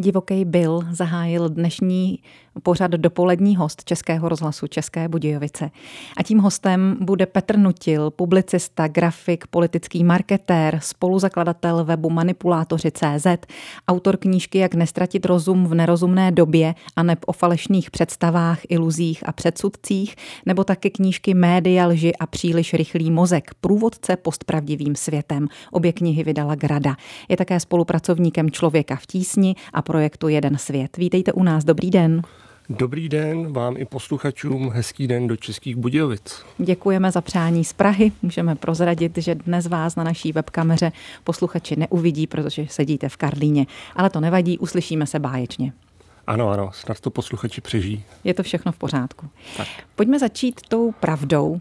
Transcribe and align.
Divoký 0.00 0.44
Bill 0.44 0.82
zahájil 0.90 1.48
dnešní 1.48 2.18
pořad 2.62 2.90
dopolední 2.90 3.56
host 3.56 3.84
Českého 3.84 4.28
rozhlasu 4.28 4.66
České 4.66 5.08
Budějovice. 5.08 5.70
A 6.16 6.22
tím 6.22 6.38
hostem 6.38 6.96
bude 7.00 7.26
Petr 7.26 7.58
Nutil, 7.58 8.10
publicista, 8.10 8.88
grafik, 8.88 9.46
politický 9.46 10.04
marketér, 10.04 10.78
spoluzakladatel 10.82 11.84
webu 11.84 12.10
Manipulátoři.cz, 12.10 13.26
autor 13.88 14.16
knížky 14.16 14.58
Jak 14.58 14.74
nestratit 14.74 15.26
rozum 15.26 15.66
v 15.66 15.74
nerozumné 15.74 16.32
době 16.32 16.74
a 16.96 17.02
neb 17.02 17.18
o 17.26 17.32
falešných 17.32 17.90
představách, 17.90 18.60
iluzích 18.68 19.28
a 19.28 19.32
předsudcích, 19.32 20.16
nebo 20.46 20.64
taky 20.64 20.90
knížky 20.90 21.34
Média, 21.34 21.86
lži 21.86 22.14
a 22.16 22.26
příliš 22.26 22.74
rychlý 22.74 23.10
mozek, 23.10 23.50
průvodce 23.60 24.16
postpravdivým 24.16 24.94
světem. 24.94 25.48
Obě 25.72 25.92
knihy 25.92 26.24
vydala 26.24 26.54
Grada. 26.54 26.96
Je 27.28 27.36
také 27.36 27.60
spolupracovníkem 27.60 28.50
Člověka 28.50 28.96
v 28.96 29.06
tísni 29.06 29.54
a 29.72 29.82
projektu 29.90 30.28
Jeden 30.28 30.58
svět. 30.58 30.96
Vítejte 30.96 31.32
u 31.32 31.42
nás, 31.42 31.64
dobrý 31.64 31.90
den. 31.90 32.22
Dobrý 32.68 33.08
den 33.08 33.52
vám 33.52 33.76
i 33.76 33.84
posluchačům, 33.84 34.70
hezký 34.70 35.06
den 35.06 35.26
do 35.26 35.36
Českých 35.36 35.76
Budějovic. 35.76 36.42
Děkujeme 36.58 37.10
za 37.10 37.20
přání 37.20 37.64
z 37.64 37.72
Prahy. 37.72 38.12
Můžeme 38.22 38.54
prozradit, 38.54 39.18
že 39.18 39.34
dnes 39.34 39.66
vás 39.66 39.96
na 39.96 40.04
naší 40.04 40.32
webkameře 40.32 40.92
posluchači 41.24 41.76
neuvidí, 41.76 42.26
protože 42.26 42.66
sedíte 42.70 43.08
v 43.08 43.16
Karlíně. 43.16 43.66
Ale 43.96 44.10
to 44.10 44.20
nevadí, 44.20 44.58
uslyšíme 44.58 45.06
se 45.06 45.18
báječně. 45.18 45.72
Ano, 46.26 46.48
ano, 46.48 46.70
snad 46.72 47.00
to 47.00 47.10
posluchači 47.10 47.60
přežijí. 47.60 48.04
Je 48.24 48.34
to 48.34 48.42
všechno 48.42 48.72
v 48.72 48.78
pořádku. 48.78 49.28
Tak. 49.56 49.68
Pojďme 49.96 50.18
začít 50.18 50.60
tou 50.68 50.92
pravdou 50.92 51.60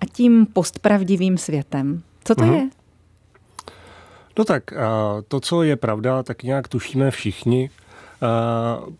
a 0.00 0.06
tím 0.12 0.46
postpravdivým 0.52 1.38
světem. 1.38 2.02
Co 2.24 2.34
to 2.34 2.42
mm-hmm. 2.42 2.54
je? 2.54 2.68
No 4.38 4.44
tak, 4.44 4.64
to, 5.28 5.40
co 5.40 5.62
je 5.62 5.76
pravda, 5.76 6.22
tak 6.22 6.42
nějak 6.42 6.68
tušíme 6.68 7.10
všichni. 7.10 7.70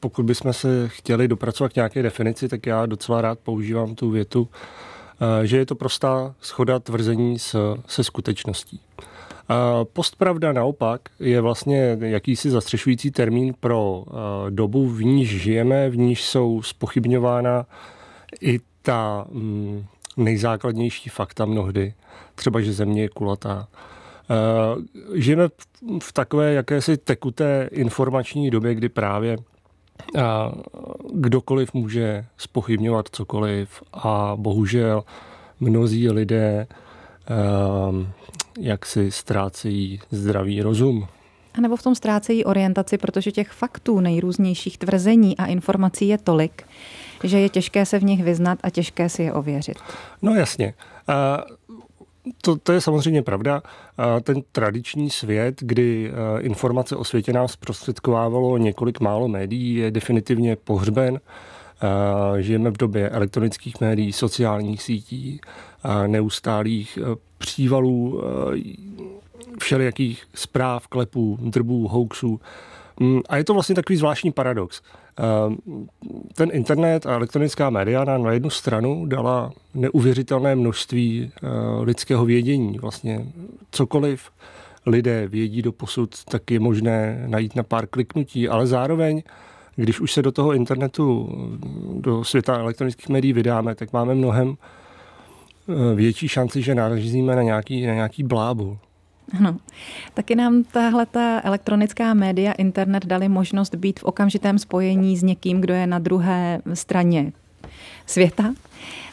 Pokud 0.01 0.23
bychom 0.27 0.53
se 0.53 0.89
chtěli 0.89 1.29
dopracovat 1.29 1.73
k 1.73 1.77
nějaké 1.77 2.03
definici, 2.03 2.49
tak 2.49 2.67
já 2.67 2.87
docela 2.87 3.21
rád 3.21 3.39
používám 3.39 3.95
tu 3.95 4.11
větu, 4.11 4.49
že 5.43 5.57
je 5.57 5.67
to 5.67 5.75
prostá 5.75 6.35
schoda 6.41 6.79
tvrzení 6.79 7.39
se, 7.39 7.59
se 7.87 8.05
skutečností. 8.05 8.81
Postpravda 9.93 10.53
naopak 10.53 11.01
je 11.21 11.41
vlastně 11.41 11.99
jakýsi 12.01 12.51
zastřešující 12.51 13.11
termín 13.11 13.55
pro 13.61 14.05
dobu, 14.51 14.89
v 14.89 15.05
níž 15.05 15.43
žijeme, 15.43 15.91
v 15.91 15.97
níž 15.97 16.25
jsou 16.25 16.63
spochybňována 16.63 17.67
i 18.41 18.61
ta 18.83 19.27
mm, 19.31 19.85
nejzákladnější 20.17 21.09
fakta 21.09 21.45
mnohdy. 21.45 21.95
Třeba, 22.35 22.61
že 22.61 22.73
země 22.73 23.03
je 23.03 23.09
kulatá 23.09 23.69
žijeme 25.15 25.49
v 26.03 26.13
takové 26.13 26.53
jakési 26.53 26.97
tekuté 26.97 27.69
informační 27.73 28.51
době, 28.51 28.75
kdy 28.75 28.89
právě 28.89 29.37
eh, 30.17 30.23
kdokoliv 31.15 31.75
může 31.75 32.27
spochybňovat 32.37 33.09
cokoliv 33.13 33.83
a 33.93 34.33
bohužel 34.37 35.05
mnozí 35.61 36.11
lidé 36.11 36.67
eh, 36.67 37.37
jak 38.61 38.87
si 38.87 39.11
ztrácejí 39.11 40.01
zdravý 40.11 40.63
rozum. 40.63 41.09
A 41.55 41.61
nebo 41.61 41.77
v 41.77 41.83
tom 41.83 41.95
ztrácejí 41.95 42.45
orientaci, 42.45 42.99
protože 42.99 43.33
těch 43.33 43.51
faktů, 43.51 44.01
nejrůznějších 44.01 44.79
tvrzení 44.79 45.37
a 45.37 45.47
informací 45.47 46.09
je 46.09 46.19
tolik, 46.19 46.63
že 47.25 47.39
je 47.39 47.49
těžké 47.49 47.87
se 47.87 47.99
v 47.99 48.05
nich 48.05 48.25
vyznat 48.25 48.59
a 48.63 48.71
těžké 48.71 49.09
si 49.09 49.23
je 49.23 49.33
ověřit. 49.33 49.77
No 50.23 50.35
jasně 50.35 50.75
to, 52.43 52.57
to 52.57 52.73
je 52.73 52.81
samozřejmě 52.81 53.23
pravda. 53.23 53.63
Ten 54.23 54.43
tradiční 54.53 55.11
svět, 55.11 55.55
kdy 55.61 56.13
informace 56.39 56.97
o 56.97 57.05
světě 57.05 57.33
nás 57.33 57.53
zprostředkovávalo 57.53 58.59
několik 58.59 59.01
málo 59.01 59.29
médií, 59.29 59.75
je 59.75 59.91
definitivně 59.91 60.57
pohřben. 60.57 61.21
Žijeme 62.39 62.71
v 62.71 62.77
době 62.77 63.09
elektronických 63.09 63.81
médií, 63.81 64.13
sociálních 64.13 64.83
sítí, 64.83 65.41
neustálých 66.07 66.99
přívalů, 67.39 68.23
všelijakých 69.59 70.23
zpráv, 70.35 70.87
klepů, 70.87 71.39
drbů, 71.41 71.89
hoaxů. 71.89 72.41
Mm, 73.01 73.21
a 73.29 73.37
je 73.37 73.45
to 73.45 73.55
vlastně 73.55 73.75
takový 73.75 73.97
zvláštní 73.97 74.33
paradox. 74.33 74.83
Ehm, 75.19 75.57
ten 76.35 76.51
internet 76.53 77.07
a 77.07 77.15
elektronická 77.15 77.71
média 77.71 78.05
nám 78.05 78.23
na 78.23 78.33
jednu 78.33 78.51
stranu 78.51 79.07
dala 79.07 79.53
neuvěřitelné 79.75 80.55
množství 80.55 81.31
eh, 81.35 81.49
lidského 81.81 82.25
vědění. 82.25 82.79
Vlastně 82.79 83.27
cokoliv 83.71 84.31
lidé 84.87 85.29
vědí 85.29 85.63
do 85.63 85.73
posud, 85.73 86.25
tak 86.25 86.51
je 86.51 86.61
možné 86.61 87.25
najít 87.27 87.57
na 87.57 87.63
pár 87.63 87.87
kliknutí, 87.87 88.49
ale 88.49 88.67
zároveň 88.67 89.23
když 89.77 90.01
už 90.01 90.13
se 90.13 90.23
do 90.23 90.33
toho 90.33 90.53
internetu, 90.53 91.29
do 92.01 92.25
světa 92.25 92.59
elektronických 92.59 93.09
médií 93.09 93.33
vydáme, 93.33 93.75
tak 93.75 93.93
máme 93.93 94.15
mnohem 94.15 94.57
eh, 94.57 95.95
větší 95.95 96.29
šanci, 96.29 96.63
že 96.63 96.75
narazíme 96.75 97.37
na 97.37 97.43
nějaký, 97.43 97.87
na 97.87 97.95
nějaký 97.95 98.23
blábol. 98.23 98.79
Ano. 99.39 99.57
Taky 100.15 100.35
nám 100.35 100.65
tahle 100.65 101.07
ta 101.07 101.41
elektronická 101.45 102.15
média, 102.15 102.53
internet 102.53 103.07
dali 103.07 103.29
možnost 103.29 103.75
být 103.75 104.01
v 104.01 104.05
okamžitém 104.05 104.59
spojení 104.59 105.17
s 105.17 105.23
někým, 105.23 105.61
kdo 105.61 105.75
je 105.75 105.87
na 105.87 105.99
druhé 105.99 106.61
straně 106.75 107.33
světa. 108.07 108.55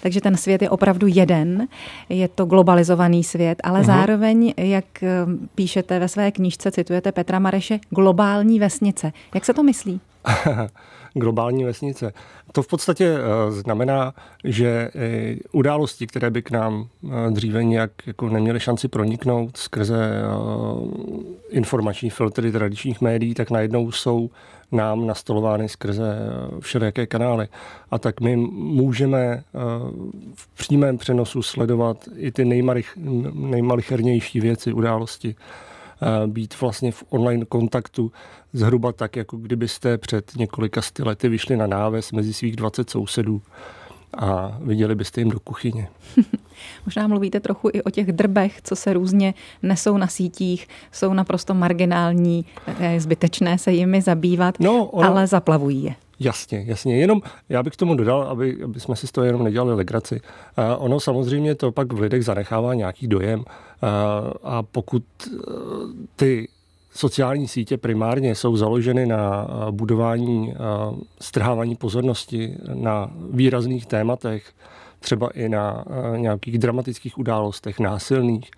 Takže 0.02 0.22
ten 0.22 0.38
svět 0.38 0.62
je 0.62 0.70
opravdu 0.70 1.08
jeden, 1.08 1.68
je 2.10 2.28
to 2.28 2.46
globalizovaný 2.46 3.24
svět, 3.24 3.58
ale 3.64 3.82
uh-huh. 3.82 3.86
zároveň, 3.86 4.54
jak 4.58 5.04
eh, 5.04 5.10
píšete 5.56 6.00
ve 6.00 6.08
své 6.08 6.32
knížce, 6.32 6.72
citujete 6.72 7.12
Petra 7.12 7.40
Mareše, 7.40 7.80
globální 7.90 8.60
vesnice. 8.60 9.14
Jak 9.34 9.46
se 9.46 9.54
to 9.54 9.64
myslí? 9.64 10.02
globální 11.14 11.64
vesnice. 11.64 12.14
To 12.52 12.62
v 12.62 12.68
podstatě 12.68 13.16
eh, 13.18 13.52
znamená, 13.52 14.14
že 14.44 14.92
události, 15.52 16.08
které 16.08 16.30
by 16.30 16.42
k 16.42 16.52
nám 16.52 16.88
eh, 17.06 17.32
dříve 17.32 17.64
nějak 17.64 17.92
jako 18.08 18.30
neměly 18.30 18.60
šanci 18.60 18.88
proniknout 18.88 19.58
skrze 19.58 20.10
eh, 20.12 20.26
informační 21.50 22.10
filtry 22.10 22.52
tradičních 22.52 23.02
médií, 23.02 23.34
tak 23.34 23.52
najednou 23.52 23.92
jsou 23.92 24.30
nám 24.72 25.08
nastolovány 25.08 25.70
skrze 25.70 26.16
všelijaké 26.60 27.08
kanály. 27.08 27.48
A 27.92 28.00
tak 28.00 28.22
my 28.22 28.36
můžeme 28.36 29.44
v 30.34 30.48
přímém 30.58 30.98
přenosu 30.98 31.42
sledovat 31.42 31.98
i 32.16 32.32
ty 32.32 32.46
nejmalich, 32.46 32.98
nejmalichernější 33.34 34.40
věci, 34.40 34.74
události 34.74 35.36
být 36.28 36.62
vlastně 36.62 36.92
v 36.92 37.04
online 37.10 37.46
kontaktu 37.46 38.12
zhruba 38.54 38.92
tak, 38.92 39.16
jako 39.16 39.38
kdybyste 39.38 39.98
před 39.98 40.32
několika 40.36 40.82
sty 40.82 41.04
lety 41.04 41.30
vyšli 41.30 41.58
na 41.58 41.68
náves 41.68 42.12
mezi 42.12 42.34
svých 42.34 42.56
20 42.56 42.90
sousedů 42.90 43.42
a 44.18 44.58
viděli 44.62 44.96
byste 44.96 45.22
jim 45.22 45.30
do 45.30 45.40
kuchyně. 45.40 45.88
Možná 46.86 47.08
mluvíte 47.08 47.40
trochu 47.40 47.70
i 47.74 47.84
o 47.84 47.90
těch 47.90 48.12
drbech, 48.12 48.62
co 48.62 48.76
se 48.76 48.94
různě 48.94 49.34
nesou 49.64 49.98
na 49.98 50.08
sítích, 50.08 50.68
jsou 50.92 51.14
naprosto 51.14 51.54
marginální, 51.54 52.46
zbytečné 52.98 53.58
se 53.58 53.72
jimi 53.72 54.02
zabývat, 54.02 54.60
no, 54.60 54.86
ona... 54.86 55.08
ale 55.08 55.28
zaplavují 55.28 55.84
je. 55.84 55.96
Jasně, 56.24 56.64
jasně. 56.68 56.98
Jenom 56.98 57.22
já 57.50 57.64
bych 57.64 57.74
k 57.74 57.78
tomu 57.78 57.96
dodal, 57.96 58.22
aby, 58.22 58.58
aby 58.64 58.80
jsme 58.80 58.96
si 58.96 59.08
z 59.08 59.12
toho 59.12 59.26
jenom 59.26 59.44
nedělali 59.44 59.76
legraci. 59.76 60.22
Uh, 60.58 60.86
ono 60.86 61.00
samozřejmě 61.00 61.56
to 61.56 61.72
pak 61.72 61.94
v 61.94 62.00
lidech 62.00 62.26
zanechává 62.26 62.74
nějaký 62.74 63.08
dojem 63.08 63.40
uh, 63.40 63.46
a 64.44 64.64
pokud 64.64 65.04
uh, 65.28 65.38
ty 66.16 66.48
sociální 66.92 67.48
sítě 67.48 67.78
primárně 67.78 68.36
jsou 68.36 68.58
založeny 68.58 69.06
na 69.06 69.48
budování, 69.72 70.54
strhávání 71.22 71.76
pozornosti 71.76 72.56
na 72.74 73.12
výrazných 73.32 73.86
tématech, 73.86 74.54
třeba 75.00 75.30
i 75.30 75.50
na 75.50 75.86
nějakých 76.16 76.58
dramatických 76.58 77.18
událostech, 77.18 77.80
násilných, 77.80 78.52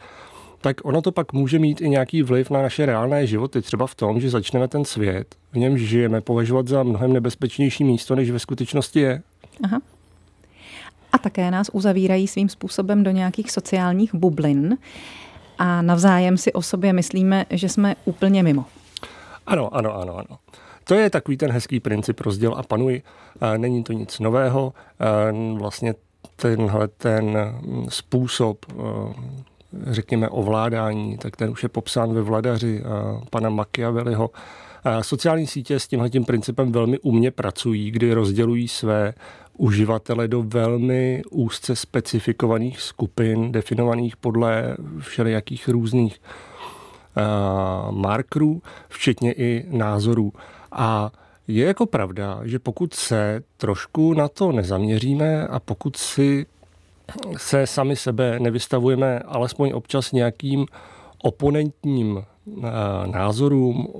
tak 0.65 0.85
ono 0.85 1.01
to 1.01 1.11
pak 1.11 1.33
může 1.33 1.59
mít 1.59 1.81
i 1.81 1.89
nějaký 1.89 2.23
vliv 2.23 2.49
na 2.49 2.61
naše 2.61 2.85
reálné 2.85 3.27
životy, 3.27 3.61
třeba 3.61 3.87
v 3.87 3.95
tom, 3.95 4.21
že 4.21 4.29
začneme 4.29 4.67
ten 4.67 4.85
svět, 4.85 5.35
v 5.51 5.57
němž 5.57 5.81
žijeme, 5.81 6.21
považovat 6.21 6.67
za 6.67 6.83
mnohem 6.83 7.13
nebezpečnější 7.13 7.83
místo, 7.83 8.15
než 8.15 8.31
ve 8.31 8.39
skutečnosti 8.39 8.99
je. 8.99 9.21
Aha. 9.63 9.81
A 11.11 11.17
také 11.17 11.51
nás 11.51 11.69
uzavírají 11.73 12.27
svým 12.27 12.49
způsobem 12.49 13.03
do 13.03 13.11
nějakých 13.11 13.51
sociálních 13.51 14.15
bublin 14.15 14.77
a 15.57 15.81
navzájem 15.81 16.37
si 16.37 16.53
o 16.53 16.61
sobě 16.61 16.93
myslíme, 16.93 17.45
že 17.49 17.69
jsme 17.69 17.95
úplně 18.05 18.43
mimo. 18.43 18.65
Ano, 19.47 19.75
ano, 19.75 19.95
ano, 19.95 20.17
ano. 20.17 20.37
To 20.83 20.95
je 20.95 21.09
takový 21.09 21.37
ten 21.37 21.51
hezký 21.51 21.79
princip 21.79 22.21
rozděl 22.21 22.53
a 22.57 22.63
panuj. 22.63 23.01
Není 23.57 23.83
to 23.83 23.93
nic 23.93 24.19
nového. 24.19 24.73
Vlastně 25.57 25.93
tenhle 26.35 26.87
ten 26.87 27.37
způsob 27.89 28.65
řekněme, 29.83 30.29
ovládání, 30.29 31.17
tak 31.17 31.35
ten 31.35 31.49
už 31.49 31.63
je 31.63 31.69
popsán 31.69 32.13
ve 32.13 32.21
vladaři 32.21 32.83
pana 33.29 33.49
Machiavelliho. 33.49 34.29
Sociální 35.01 35.47
sítě 35.47 35.79
s 35.79 35.87
tímhle 35.87 36.09
principem 36.25 36.71
velmi 36.71 36.99
umně 36.99 37.31
pracují, 37.31 37.91
kdy 37.91 38.13
rozdělují 38.13 38.67
své 38.67 39.13
uživatele 39.57 40.27
do 40.27 40.43
velmi 40.43 41.21
úzce 41.31 41.75
specifikovaných 41.75 42.81
skupin, 42.81 43.51
definovaných 43.51 44.17
podle 44.17 44.77
všelijakých 44.99 45.67
různých 45.67 46.21
markerů, 47.91 48.61
včetně 48.89 49.33
i 49.33 49.65
názorů. 49.69 50.33
A 50.71 51.11
je 51.47 51.65
jako 51.65 51.85
pravda, 51.85 52.39
že 52.43 52.59
pokud 52.59 52.93
se 52.93 53.43
trošku 53.57 54.13
na 54.13 54.27
to 54.27 54.51
nezaměříme 54.51 55.47
a 55.47 55.59
pokud 55.59 55.95
si 55.95 56.45
se 57.37 57.67
sami 57.67 57.95
sebe 57.95 58.39
nevystavujeme 58.39 59.19
alespoň 59.19 59.71
občas 59.73 60.11
nějakým 60.11 60.65
oponentním 61.23 62.23
eh, 62.23 62.61
názorům, 63.07 63.87
eh, 63.87 63.99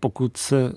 pokud 0.00 0.36
se 0.36 0.72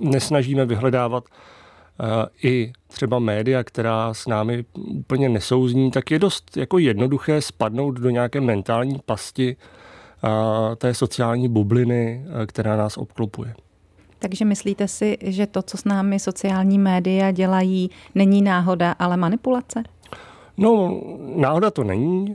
nesnažíme 0.00 0.66
vyhledávat 0.66 1.24
eh, 1.24 2.48
i 2.48 2.72
třeba 2.88 3.18
média, 3.18 3.64
která 3.64 4.14
s 4.14 4.26
námi 4.26 4.64
úplně 4.74 5.28
nesouzní, 5.28 5.90
tak 5.90 6.10
je 6.10 6.18
dost 6.18 6.56
jako 6.56 6.78
jednoduché 6.78 7.42
spadnout 7.42 7.94
do 8.00 8.10
nějaké 8.10 8.40
mentální 8.40 9.00
pasti 9.06 9.56
té 10.76 10.94
sociální 10.94 11.48
bubliny, 11.48 12.24
která 12.46 12.76
nás 12.76 12.96
obklopuje. 12.96 13.54
Takže 14.18 14.44
myslíte 14.44 14.88
si, 14.88 15.18
že 15.20 15.46
to, 15.46 15.62
co 15.62 15.76
s 15.76 15.84
námi 15.84 16.18
sociální 16.20 16.78
média 16.78 17.30
dělají, 17.30 17.90
není 18.14 18.42
náhoda, 18.42 18.92
ale 18.92 19.16
manipulace? 19.16 19.82
No, 20.56 21.00
náhoda 21.36 21.70
to 21.70 21.84
není. 21.84 22.34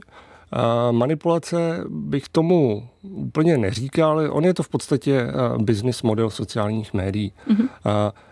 Manipulace 0.90 1.84
bych 1.88 2.28
tomu 2.28 2.88
úplně 3.02 3.58
neříkal, 3.58 4.10
ale 4.10 4.30
on 4.30 4.44
je 4.44 4.54
to 4.54 4.62
v 4.62 4.68
podstatě 4.68 5.26
business 5.58 6.02
model 6.02 6.30
sociálních 6.30 6.94
médií. 6.94 7.32
Mm-hmm. 7.48 7.68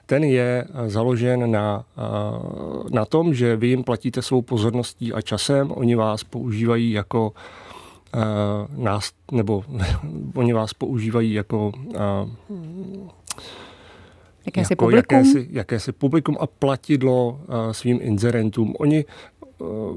Ten 0.06 0.24
je 0.24 0.64
založen 0.86 1.50
na, 1.50 1.84
na 2.90 3.04
tom, 3.04 3.34
že 3.34 3.56
vy 3.56 3.66
jim 3.68 3.84
platíte 3.84 4.22
svou 4.22 4.42
pozorností 4.42 5.12
a 5.12 5.20
časem, 5.20 5.72
oni 5.72 5.94
vás 5.94 6.24
používají 6.24 6.92
jako 6.92 7.32
nás, 8.76 9.10
nebo 9.32 9.64
oni 10.34 10.52
vás 10.52 10.74
používají 10.74 11.32
jako 11.32 11.72
Jakési 14.46 14.72
jako 14.72 14.84
publikum? 14.84 15.18
Jakési, 15.18 15.48
jakési 15.50 15.92
publikum 15.92 16.36
a 16.40 16.46
platidlo 16.46 17.40
svým 17.72 17.98
inzerentům. 18.02 18.74
Oni 18.78 19.04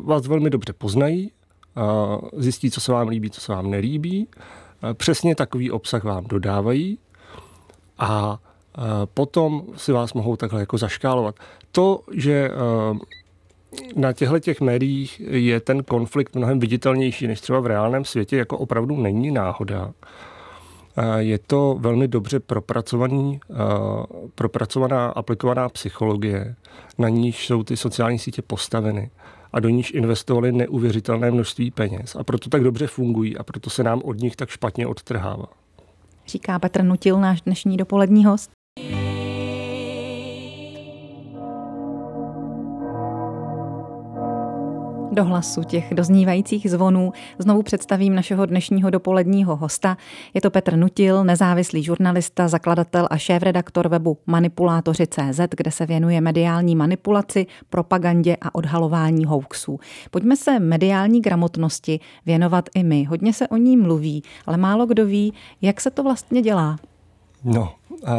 vás 0.04 0.28
velmi 0.28 0.50
dobře 0.50 0.74
poznají, 0.74 1.32
zjistí, 2.38 2.72
co 2.72 2.82
se 2.82 2.92
vám 2.92 3.08
líbí, 3.08 3.30
co 3.30 3.42
se 3.42 3.52
vám 3.52 3.72
nelíbí, 3.72 4.28
přesně 4.94 5.36
takový 5.36 5.72
obsah 5.72 6.04
vám 6.04 6.24
dodávají 6.24 7.00
a 7.98 8.40
potom 9.14 9.64
si 9.76 9.92
vás 9.92 10.14
mohou 10.14 10.36
takhle 10.36 10.60
jako 10.60 10.78
zaškálovat. 10.78 11.36
To, 11.72 12.02
že 12.14 12.52
na 13.96 14.14
těchto 14.14 14.40
těch 14.40 14.62
médiích 14.62 15.20
je 15.20 15.60
ten 15.60 15.84
konflikt 15.84 16.36
mnohem 16.36 16.60
viditelnější 16.60 17.28
než 17.28 17.42
třeba 17.42 17.60
v 17.60 17.66
reálném 17.66 18.06
světě, 18.06 18.38
jako 18.38 18.58
opravdu 18.58 18.98
není 18.98 19.32
náhoda. 19.32 19.92
Je 21.18 21.40
to 21.40 21.78
velmi 21.80 22.08
dobře 22.08 22.40
propracovaný, 22.40 23.40
propracovaná 24.36 25.08
aplikovaná 25.08 25.70
psychologie, 25.70 26.56
na 26.98 27.10
níž 27.10 27.48
jsou 27.48 27.64
ty 27.64 27.78
sociální 27.78 28.20
sítě 28.20 28.42
postaveny 28.42 29.12
a 29.54 29.60
do 29.60 29.70
níž 29.70 29.92
investovali 29.92 30.52
neuvěřitelné 30.52 31.32
množství 31.32 31.72
peněz. 31.72 32.16
A 32.16 32.24
proto 32.24 32.50
tak 32.50 32.64
dobře 32.64 32.88
fungují 32.88 33.38
a 33.38 33.44
proto 33.44 33.70
se 33.70 33.84
nám 33.84 34.02
od 34.04 34.18
nich 34.18 34.36
tak 34.36 34.50
špatně 34.50 34.88
odtrhává. 34.88 35.46
Říká 36.28 36.60
Petr 36.60 36.84
Nutil, 36.84 37.20
náš 37.20 37.42
dnešní 37.42 37.78
dopolední 37.78 38.26
host. 38.26 38.52
Do 45.14 45.24
hlasu 45.24 45.64
těch 45.64 45.94
doznívajících 45.94 46.72
zvonů 46.72 47.14
znovu 47.40 47.64
představím 47.64 48.16
našeho 48.16 48.46
dnešního 48.46 48.90
dopoledního 48.90 49.56
hosta. 49.56 49.98
Je 50.34 50.42
to 50.42 50.52
Petr 50.52 50.76
Nutil, 50.76 51.24
nezávislý 51.24 51.84
žurnalista, 51.84 52.48
zakladatel 52.48 53.08
a 53.10 53.18
šéf-redaktor 53.18 53.88
webu 53.88 54.18
Manipulátoři.cz, 54.26 55.40
kde 55.58 55.72
se 55.72 55.86
věnuje 55.86 56.22
mediální 56.22 56.76
manipulaci, 56.76 57.46
propagandě 57.70 58.38
a 58.42 58.56
odhalování 58.56 59.26
hoaxů. 59.26 59.80
Pojďme 60.12 60.38
se 60.38 60.60
mediální 60.60 61.22
gramotnosti 61.22 62.00
věnovat 62.26 62.70
i 62.76 62.84
my. 62.84 63.04
Hodně 63.04 63.34
se 63.34 63.48
o 63.48 63.58
ní 63.58 63.78
mluví, 63.78 64.24
ale 64.46 64.58
málo 64.58 64.86
kdo 64.86 65.06
ví, 65.06 65.34
jak 65.62 65.82
se 65.82 65.92
to 65.92 66.04
vlastně 66.04 66.42
dělá. 66.42 66.78
No, 67.44 67.74
uh... 68.04 68.10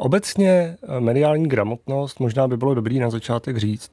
Obecně 0.00 0.76
mediální 0.98 1.48
gramotnost, 1.48 2.20
možná 2.20 2.48
by 2.48 2.56
bylo 2.56 2.74
dobrý 2.74 2.98
na 2.98 3.10
začátek 3.10 3.56
říct, 3.56 3.90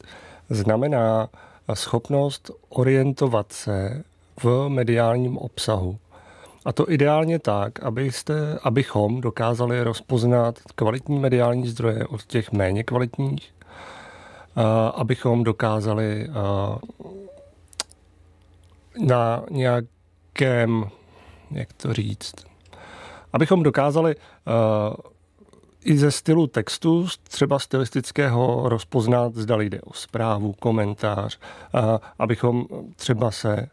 znamená 0.49 1.29
schopnost 1.73 2.51
orientovat 2.69 3.51
se 3.51 4.03
v 4.43 4.69
mediálním 4.69 5.37
obsahu. 5.37 5.97
A 6.65 6.71
to 6.71 6.91
ideálně 6.91 7.39
tak, 7.39 7.83
abyste, 7.83 8.59
abychom 8.63 9.21
dokázali 9.21 9.83
rozpoznat 9.83 10.59
kvalitní 10.75 11.19
mediální 11.19 11.67
zdroje 11.67 12.07
od 12.07 12.23
těch 12.25 12.51
méně 12.51 12.83
kvalitních, 12.83 13.53
abychom 14.95 15.43
dokázali 15.43 16.29
na 19.05 19.43
nějakém, 19.51 20.89
jak 21.51 21.73
to 21.73 21.93
říct, 21.93 22.35
abychom 23.33 23.63
dokázali 23.63 24.15
i 25.85 25.97
ze 25.97 26.11
stylu 26.11 26.47
textu, 26.47 27.07
třeba 27.23 27.59
stylistického, 27.59 28.69
rozpoznat, 28.69 29.35
zda 29.35 29.61
jde 29.61 29.81
o 29.81 29.93
zprávu, 29.93 30.53
komentář, 30.59 31.39
abychom 32.19 32.65
třeba 32.95 33.31
se 33.31 33.67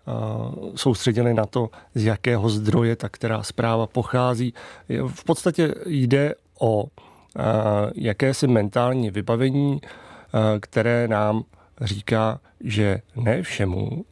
soustředili 0.74 1.34
na 1.34 1.46
to, 1.46 1.70
z 1.94 2.04
jakého 2.04 2.48
zdroje 2.48 2.96
ta 2.96 3.08
která 3.08 3.42
zpráva 3.42 3.86
pochází. 3.86 4.54
V 5.06 5.24
podstatě 5.24 5.74
jde 5.86 6.34
o 6.60 6.84
jakési 7.94 8.46
mentální 8.46 9.10
vybavení, 9.10 9.80
které 10.60 11.08
nám 11.08 11.44
říká, 11.80 12.40
že 12.60 13.00
ne 13.16 13.42
všemu, 13.42 14.04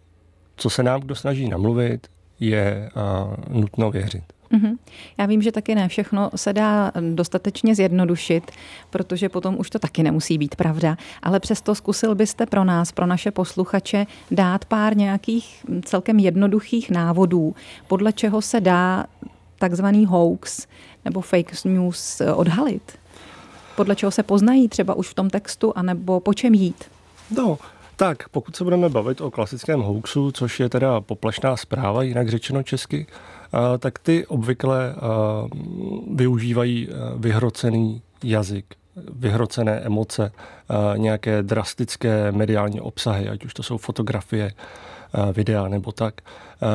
co 0.57 0.71
se 0.71 0.83
nám 0.83 1.01
kdo 1.01 1.15
snaží 1.15 1.49
namluvit, 1.49 2.07
je 2.41 2.91
nutno 3.49 3.91
věřit. 3.91 4.25
Mm-hmm. 4.53 4.77
Já 5.19 5.27
vím, 5.27 5.43
že 5.43 5.53
taky 5.53 5.75
ne 5.75 5.89
všechno 5.89 6.31
se 6.37 6.53
dá 6.53 6.93
dostatečně 7.15 7.75
zjednodušit, 7.75 8.51
protože 8.91 9.29
potom 9.29 9.59
už 9.59 9.71
to 9.71 9.79
taky 9.79 10.03
nemusí 10.03 10.39
být 10.39 10.55
pravda. 10.55 10.97
Ale 11.23 11.41
přesto 11.41 11.75
zkusil 11.75 12.15
byste 12.15 12.47
pro 12.47 12.65
nás, 12.65 12.93
pro 12.93 13.07
naše 13.07 13.31
posluchače, 13.31 14.07
dát 14.31 14.65
pár 14.65 14.97
nějakých 14.97 15.65
celkem 15.85 16.19
jednoduchých 16.19 16.91
návodů, 16.91 17.55
podle 17.89 18.13
čeho 18.13 18.43
se 18.43 18.61
dá 18.61 19.07
takzvaný 19.59 20.07
hoax 20.07 20.67
nebo 21.05 21.21
fake 21.21 21.65
news 21.65 22.23
odhalit? 22.35 22.99
Podle 23.77 23.97
čeho 23.97 24.11
se 24.11 24.23
poznají 24.23 24.69
třeba 24.69 24.95
už 24.95 25.09
v 25.09 25.15
tom 25.15 25.31
textu, 25.31 25.73
anebo 25.77 26.21
po 26.21 26.35
čem 26.35 26.55
jít? 26.55 26.85
No, 27.37 27.59
tak, 27.97 28.29
pokud 28.29 28.57
se 28.57 28.65
budeme 28.65 28.89
bavit 28.89 29.21
o 29.21 29.31
klasickém 29.31 29.81
hoaxu, 29.81 30.33
což 30.33 30.61
je 30.61 30.69
teda 30.69 31.01
poplašná 31.01 31.57
zpráva, 31.57 32.03
jinak 32.03 32.29
řečeno 32.29 32.63
česky, 32.63 33.07
tak 33.79 33.99
ty 33.99 34.27
obvykle 34.27 34.95
využívají 36.15 36.89
vyhrocený 37.17 38.03
jazyk, 38.25 38.65
vyhrocené 39.15 39.73
emoce, 39.73 40.33
nějaké 40.97 41.43
drastické 41.43 42.33
mediální 42.33 42.81
obsahy, 42.81 43.29
ať 43.29 43.45
už 43.45 43.55
to 43.55 43.63
jsou 43.63 43.77
fotografie, 43.77 44.53
videa 45.33 45.69
nebo 45.69 45.93
tak, 45.93 46.15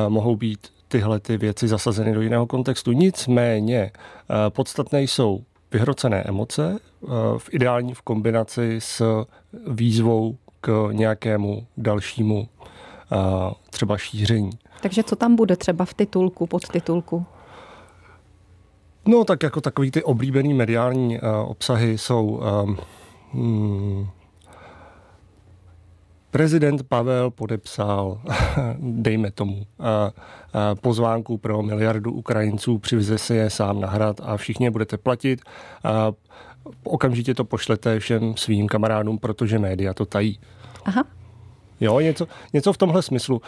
mohou 0.08 0.36
být 0.36 0.68
tyhle 0.88 1.20
ty 1.20 1.36
věci 1.36 1.68
zasazeny 1.68 2.14
do 2.14 2.20
jiného 2.20 2.46
kontextu. 2.46 2.92
Nicméně 2.92 3.90
podstatné 4.48 5.02
jsou 5.02 5.42
vyhrocené 5.72 6.22
emoce, 6.22 6.78
v 7.38 7.48
ideální 7.52 7.94
v 7.94 8.02
kombinaci 8.02 8.76
s 8.78 9.24
výzvou 9.66 10.36
k 10.60 10.88
nějakému 10.92 11.66
dalšímu 11.76 12.48
třeba 13.70 13.98
šíření. 13.98 14.50
Takže 14.82 15.02
co 15.02 15.16
tam 15.16 15.36
bude 15.36 15.56
třeba 15.56 15.84
v 15.84 15.94
titulku, 15.94 16.46
pod 16.46 16.68
titulku? 16.68 17.26
No 19.08 19.24
tak 19.24 19.42
jako 19.42 19.60
takový 19.60 19.90
ty 19.90 20.02
oblíbený 20.02 20.54
mediální 20.54 21.20
uh, 21.20 21.50
obsahy 21.50 21.98
jsou 21.98 22.26
um, 22.64 22.76
hmm, 23.32 24.06
Prezident 26.36 26.82
Pavel 26.82 27.30
podepsal, 27.30 28.20
dejme 28.78 29.30
tomu, 29.30 29.66
pozvánku 30.80 31.38
pro 31.38 31.62
miliardu 31.62 32.12
Ukrajinců, 32.12 32.78
přiveze 32.78 33.18
si 33.18 33.34
je 33.34 33.50
sám 33.50 33.80
na 33.80 33.88
hrad 33.88 34.20
a 34.22 34.36
všichni 34.36 34.66
je 34.66 34.70
budete 34.70 34.96
platit. 34.98 35.40
Okamžitě 36.84 37.34
to 37.34 37.44
pošlete 37.44 38.00
všem 38.00 38.36
svým 38.36 38.68
kamarádům, 38.68 39.18
protože 39.18 39.58
média 39.58 39.94
to 39.94 40.06
tají. 40.06 40.40
Aha. 40.84 41.04
Jo, 41.80 42.00
něco, 42.00 42.28
něco 42.52 42.72
v 42.72 42.78
tomhle 42.78 43.02
smyslu. 43.02 43.36
Uh, 43.36 43.42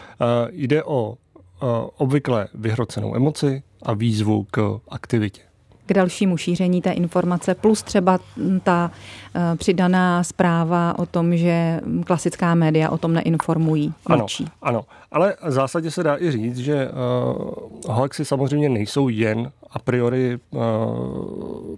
jde 0.53 0.85
o 0.85 1.09
uh, 1.11 1.69
obvykle 1.97 2.49
vyhrocenou 2.55 3.17
emoci 3.17 3.63
a 3.83 3.95
výzvu 3.95 4.47
k 4.51 4.81
aktivitě. 4.89 5.48
K 5.89 5.95
dalšímu 5.95 6.37
šíření 6.37 6.83
té 6.83 6.91
informace, 6.91 7.55
plus 7.55 7.83
třeba 7.83 8.19
ta 8.63 8.91
uh, 8.91 9.57
přidaná 9.57 10.23
zpráva 10.23 10.99
o 10.99 11.07
tom, 11.07 11.37
že 11.37 11.81
klasická 12.07 12.55
média 12.55 12.91
o 12.91 12.99
tom 12.99 13.15
neinformují. 13.15 13.93
Ano, 14.07 14.27
ano, 14.63 14.85
ale 15.13 15.35
v 15.47 15.51
zásadě 15.51 15.91
se 15.91 16.03
dá 16.03 16.17
i 16.19 16.31
říct, 16.31 16.59
že 16.59 16.89
uh, 16.89 17.95
hoaxy 17.95 18.25
samozřejmě 18.25 18.69
nejsou 18.69 19.09
jen 19.09 19.53
a 19.71 19.79
priori 19.79 20.39
uh, 20.51 20.61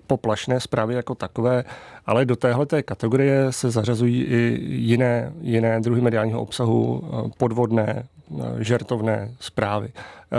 poplašné 0.07 0.61
zprávy 0.61 0.95
jako 0.95 1.15
takové, 1.15 1.65
ale 2.07 2.25
do 2.25 2.37
téhle 2.37 2.67
kategorie 2.83 3.47
se 3.53 3.71
zařazují 3.71 4.25
i 4.25 4.59
jiné, 4.63 5.33
jiné 5.41 5.81
druhy 5.81 6.01
mediálního 6.01 6.41
obsahu, 6.41 7.05
podvodné, 7.39 8.07
žertovné 8.59 9.35
zprávy. 9.41 9.89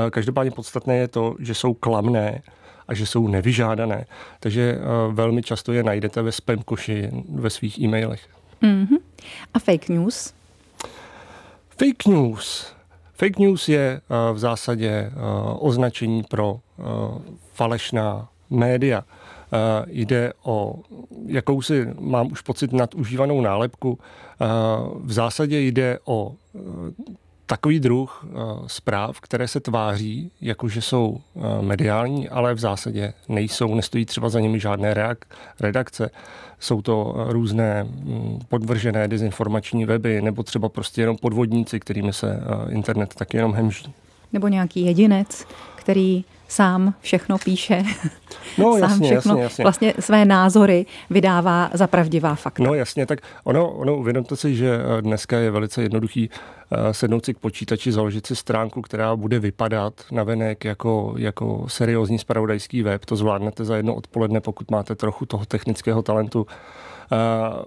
Každopádně 0.09 0.51
podstatné 0.51 0.97
je 0.97 1.07
to, 1.07 1.35
že 1.39 1.53
jsou 1.53 1.73
klamné, 1.73 2.41
a 2.91 2.93
že 2.93 3.05
jsou 3.05 3.27
nevyžádané. 3.27 4.05
Takže 4.39 4.75
uh, 4.77 5.13
velmi 5.15 5.41
často 5.41 5.71
je 5.71 5.83
najdete 5.83 6.21
ve 6.21 6.31
spam 6.31 6.57
koši 6.57 7.09
ve 7.35 7.49
svých 7.49 7.79
e-mailech. 7.79 8.27
Mm-hmm. 8.61 8.99
A 9.53 9.59
fake 9.59 9.89
news? 9.89 10.33
Fake 11.69 12.05
news. 12.07 12.73
Fake 13.13 13.39
news 13.39 13.69
je 13.69 14.01
uh, 14.01 14.35
v 14.35 14.39
zásadě 14.39 15.11
uh, 15.11 15.67
označení 15.67 16.23
pro 16.23 16.59
falešná 17.53 18.27
média. 18.49 19.03
Jde 19.87 20.33
o 20.43 20.79
jakousi, 21.25 21.87
mám 21.99 22.31
už 22.31 22.41
pocit, 22.41 22.73
nadužívanou 22.73 23.41
nálepku. 23.41 23.99
V 25.03 25.11
zásadě 25.11 25.59
jde 25.59 25.99
o 26.05 26.35
takový 27.51 27.79
druh 27.79 28.23
uh, 28.23 28.67
zpráv, 28.67 29.21
které 29.21 29.47
se 29.47 29.59
tváří, 29.59 30.31
jakože 30.41 30.81
jsou 30.81 31.09
uh, 31.33 31.43
mediální, 31.61 32.29
ale 32.29 32.53
v 32.53 32.59
zásadě 32.59 33.13
nejsou, 33.29 33.75
nestojí 33.75 34.05
třeba 34.05 34.29
za 34.29 34.39
nimi 34.39 34.59
žádné 34.59 34.93
reak- 34.93 35.25
redakce. 35.59 36.09
Jsou 36.59 36.81
to 36.81 37.03
uh, 37.03 37.31
různé 37.31 37.83
um, 37.83 38.39
podvržené 38.49 39.07
dezinformační 39.07 39.85
weby 39.85 40.21
nebo 40.21 40.43
třeba 40.43 40.69
prostě 40.69 41.01
jenom 41.01 41.17
podvodníci, 41.17 41.79
kterými 41.79 42.13
se 42.13 42.39
internet 42.69 43.15
taky 43.15 43.37
jenom 43.37 43.53
hemží. 43.53 43.93
Nebo 44.33 44.47
nějaký 44.47 44.85
jedinec, 44.85 45.45
který 45.75 46.23
sám 46.51 46.93
všechno 47.01 47.37
píše, 47.37 47.83
no, 48.57 48.71
sám 48.71 48.81
jasně, 48.81 49.07
všechno, 49.07 49.31
jasně, 49.31 49.43
jasně. 49.43 49.63
vlastně 49.63 49.93
své 49.99 50.25
názory 50.25 50.85
vydává 51.09 51.69
za 51.73 51.87
pravdivá 51.87 52.35
fakta. 52.35 52.63
No 52.63 52.73
jasně, 52.73 53.05
tak 53.05 53.19
ono, 53.43 53.71
ono 53.71 53.95
uvědomte 53.95 54.35
si, 54.35 54.55
že 54.55 54.79
eh, 54.97 55.01
dneska 55.01 55.37
je 55.37 55.51
velice 55.51 55.83
jednoduchý 55.83 56.29
eh, 56.29 56.93
sednout 56.93 57.25
si 57.25 57.33
k 57.33 57.39
počítači, 57.39 57.91
založit 57.91 58.25
si 58.27 58.35
stránku, 58.35 58.81
která 58.81 59.15
bude 59.15 59.39
vypadat 59.39 59.93
na 60.11 60.23
venek 60.23 60.65
jako, 60.65 61.15
jako 61.17 61.65
seriózní 61.67 62.19
spravodajský 62.19 62.83
web. 62.83 63.05
To 63.05 63.15
zvládnete 63.15 63.65
za 63.65 63.75
jedno 63.75 63.95
odpoledne, 63.95 64.41
pokud 64.41 64.71
máte 64.71 64.95
trochu 64.95 65.25
toho 65.25 65.45
technického 65.45 66.01
talentu. 66.01 66.47
Eh, 67.11 67.15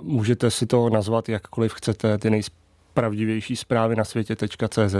můžete 0.03 0.51
si 0.51 0.67
to 0.67 0.91
nazvat 0.91 1.29
jakkoliv 1.29 1.75
chcete, 1.75 2.19
ty 2.19 2.31
nejsp 2.31 2.53
pravdivější 2.95 3.57
zprávy 3.57 3.97
na 3.97 4.05
světě.cz 4.05 4.95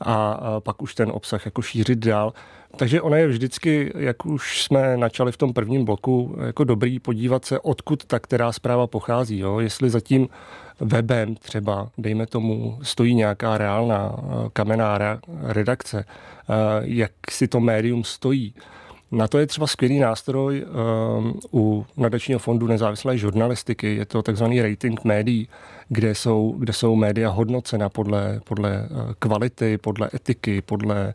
a 0.00 0.40
pak 0.60 0.82
už 0.82 0.94
ten 0.94 1.10
obsah 1.10 1.44
jako 1.44 1.62
šířit 1.62 1.98
dál. 1.98 2.32
Takže 2.78 3.02
ono 3.02 3.16
je 3.16 3.26
vždycky, 3.28 3.92
jak 3.96 4.26
už 4.26 4.62
jsme 4.62 4.96
načali 4.96 5.32
v 5.32 5.36
tom 5.36 5.52
prvním 5.52 5.84
bloku, 5.84 6.36
jako 6.46 6.64
dobrý 6.64 6.98
podívat 6.98 7.44
se, 7.44 7.60
odkud 7.60 8.04
ta 8.04 8.18
která 8.18 8.52
zpráva 8.52 8.86
pochází. 8.86 9.38
Jo? 9.38 9.58
Jestli 9.58 9.90
zatím 9.90 10.28
webem 10.80 11.34
třeba, 11.34 11.88
dejme 11.98 12.26
tomu, 12.26 12.78
stojí 12.82 13.14
nějaká 13.14 13.58
reálná 13.58 14.16
eh, 14.18 14.48
kamenná 14.52 15.18
redakce, 15.42 16.04
eh, 16.04 16.54
jak 16.80 17.12
si 17.30 17.48
to 17.48 17.60
médium 17.60 18.04
stojí. 18.04 18.54
Na 19.12 19.28
to 19.28 19.38
je 19.38 19.46
třeba 19.46 19.66
skvělý 19.66 19.98
nástroj 19.98 20.64
um, 21.18 21.40
u 21.52 21.86
nadačního 21.96 22.38
fondu 22.40 22.66
nezávislé 22.66 23.18
žurnalistiky. 23.18 23.96
Je 23.96 24.06
to 24.06 24.22
takzvaný 24.22 24.62
rating 24.62 25.04
médií, 25.04 25.48
kde 25.88 26.14
jsou, 26.14 26.54
kde 26.58 26.72
jsou 26.72 26.96
média 26.96 27.30
hodnocena 27.30 27.88
podle, 27.88 28.40
podle 28.44 28.88
kvality, 29.18 29.78
podle 29.78 30.10
etiky, 30.14 30.62
podle 30.62 31.14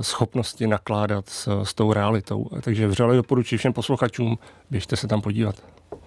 schopnosti 0.00 0.66
nakládat 0.66 1.28
s, 1.28 1.62
s 1.62 1.74
tou 1.74 1.92
realitou. 1.92 2.46
Takže 2.60 2.88
vřele 2.88 3.16
doporučuji 3.16 3.58
všem 3.58 3.72
posluchačům, 3.72 4.38
běžte 4.70 4.96
se 4.96 5.08
tam 5.08 5.20
podívat. 5.20 5.54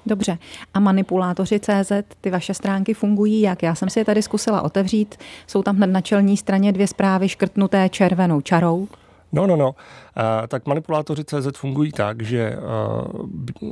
Dobře. 0.06 0.38
A 0.74 0.80
manipulátoři 0.80 1.60
CZ, 1.60 1.92
ty 2.22 2.30
vaše 2.30 2.54
stránky 2.54 2.94
fungují 2.94 3.42
jak? 3.42 3.64
Já 3.64 3.76
jsem 3.76 3.90
si 3.90 4.00
je 4.00 4.06
tady 4.06 4.22
zkusila 4.22 4.62
otevřít. 4.62 5.16
Jsou 5.48 5.64
tam 5.64 5.76
hned 5.76 5.88
na 5.88 6.02
čelní 6.02 6.38
straně 6.38 6.72
dvě 6.72 6.88
zprávy 6.88 7.30
škrtnuté 7.30 7.90
červenou 7.90 8.42
čarou. 8.42 8.88
No, 9.32 9.48
no, 9.48 9.56
no. 9.56 9.70
Uh, 9.70 9.76
tak 10.48 10.68
manipulátoři 10.68 11.24
CZ 11.24 11.58
fungují 11.58 11.92
tak, 11.92 12.22
že 12.22 12.58
uh, 13.62 13.70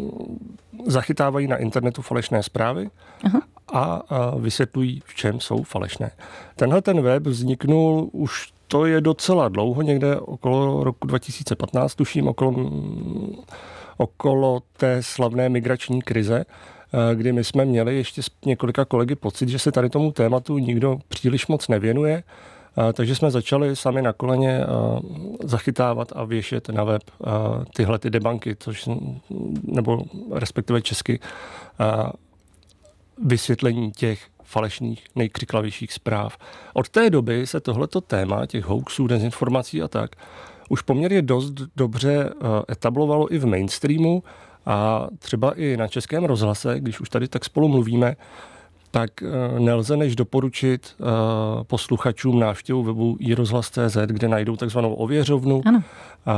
zachytávají 0.85 1.47
na 1.47 1.57
internetu 1.57 2.01
falešné 2.01 2.43
zprávy 2.43 2.89
Aha. 3.23 3.41
a 3.73 4.11
uh, 4.33 4.41
vysvětlují, 4.41 5.01
v 5.05 5.15
čem 5.15 5.39
jsou 5.39 5.63
falešné. 5.63 6.11
Tenhle 6.55 6.81
ten 6.81 7.01
web 7.01 7.27
vzniknul 7.27 8.09
už 8.11 8.53
to 8.71 8.85
je 8.85 9.01
docela 9.01 9.49
dlouho, 9.49 9.81
někde 9.81 10.19
okolo 10.19 10.83
roku 10.83 11.07
2015, 11.07 11.95
tuším, 11.95 12.27
okolo, 12.27 12.71
okolo 13.97 14.61
té 14.77 15.03
slavné 15.03 15.49
migrační 15.49 16.01
krize, 16.01 16.45
eh, 16.45 17.15
kdy 17.15 17.33
my 17.33 17.43
jsme 17.43 17.65
měli 17.65 17.95
ještě 17.95 18.23
s 18.23 18.29
několika 18.45 18.85
kolegy 18.85 19.15
pocit, 19.15 19.49
že 19.49 19.59
se 19.59 19.71
tady 19.71 19.89
tomu 19.89 20.11
tématu 20.11 20.57
nikdo 20.57 20.99
příliš 21.07 21.47
moc 21.47 21.67
nevěnuje, 21.67 22.23
eh, 22.89 22.93
takže 22.93 23.15
jsme 23.15 23.31
začali 23.31 23.75
sami 23.75 24.01
na 24.01 24.13
koleně 24.13 24.59
eh, 24.59 24.65
zachytávat 25.43 26.07
a 26.15 26.23
věšet 26.23 26.69
na 26.69 26.83
web 26.83 27.03
tyhle 27.75 27.99
ty 27.99 28.09
debanky, 28.09 28.55
což, 28.59 28.89
nebo 29.63 30.03
respektive 30.31 30.81
česky 30.81 31.19
vysvětlení 33.25 33.91
těch 33.91 34.19
falešných, 34.51 35.05
nejkřiklavějších 35.15 35.93
zpráv. 35.93 36.37
Od 36.73 36.89
té 36.89 37.09
doby 37.09 37.47
se 37.47 37.59
tohleto 37.59 38.01
téma 38.01 38.45
těch 38.45 38.65
hoaxů, 38.65 39.07
dezinformací 39.07 39.81
a 39.81 39.87
tak 39.87 40.15
už 40.69 40.81
poměrně 40.81 41.21
dost 41.21 41.53
dobře 41.75 42.29
eh, 42.29 42.71
etablovalo 42.71 43.33
i 43.33 43.37
v 43.37 43.45
mainstreamu 43.45 44.23
a 44.65 45.07
třeba 45.19 45.53
i 45.55 45.77
na 45.77 45.87
českém 45.87 46.23
rozhlase, 46.23 46.79
když 46.79 46.99
už 46.99 47.09
tady 47.09 47.27
tak 47.27 47.45
spolu 47.45 47.67
mluvíme, 47.67 48.15
tak 48.91 49.23
eh, 49.23 49.59
nelze 49.59 49.97
než 49.97 50.15
doporučit 50.15 50.95
eh, 50.99 51.03
posluchačům 51.63 52.39
návštěvu 52.39 52.83
webu 52.83 53.17
iRozhlas.cz, 53.19 53.97
kde 54.05 54.27
najdou 54.27 54.55
takzvanou 54.55 54.93
ověřovnu 54.93 55.61
ano. 55.65 55.83
A, 56.25 56.33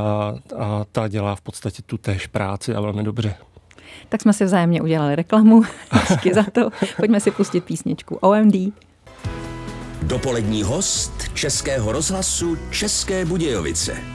a 0.58 0.84
ta 0.92 1.08
dělá 1.08 1.36
v 1.36 1.40
podstatě 1.40 1.82
tu 1.82 1.98
též 1.98 2.26
práci 2.26 2.74
a 2.74 2.80
velmi 2.80 3.02
dobře. 3.02 3.34
Tak 4.08 4.22
jsme 4.22 4.32
si 4.32 4.44
vzájemně 4.44 4.82
udělali 4.82 5.16
reklamu. 5.16 5.62
Díky 6.10 6.34
za 6.34 6.42
to. 6.52 6.70
Pojďme 6.96 7.20
si 7.20 7.30
pustit 7.30 7.64
písničku 7.64 8.14
OMD. 8.14 8.54
Dopolední 10.02 10.62
host 10.62 11.12
Českého 11.34 11.92
rozhlasu 11.92 12.56
České 12.70 13.24
Budějovice. 13.24 14.13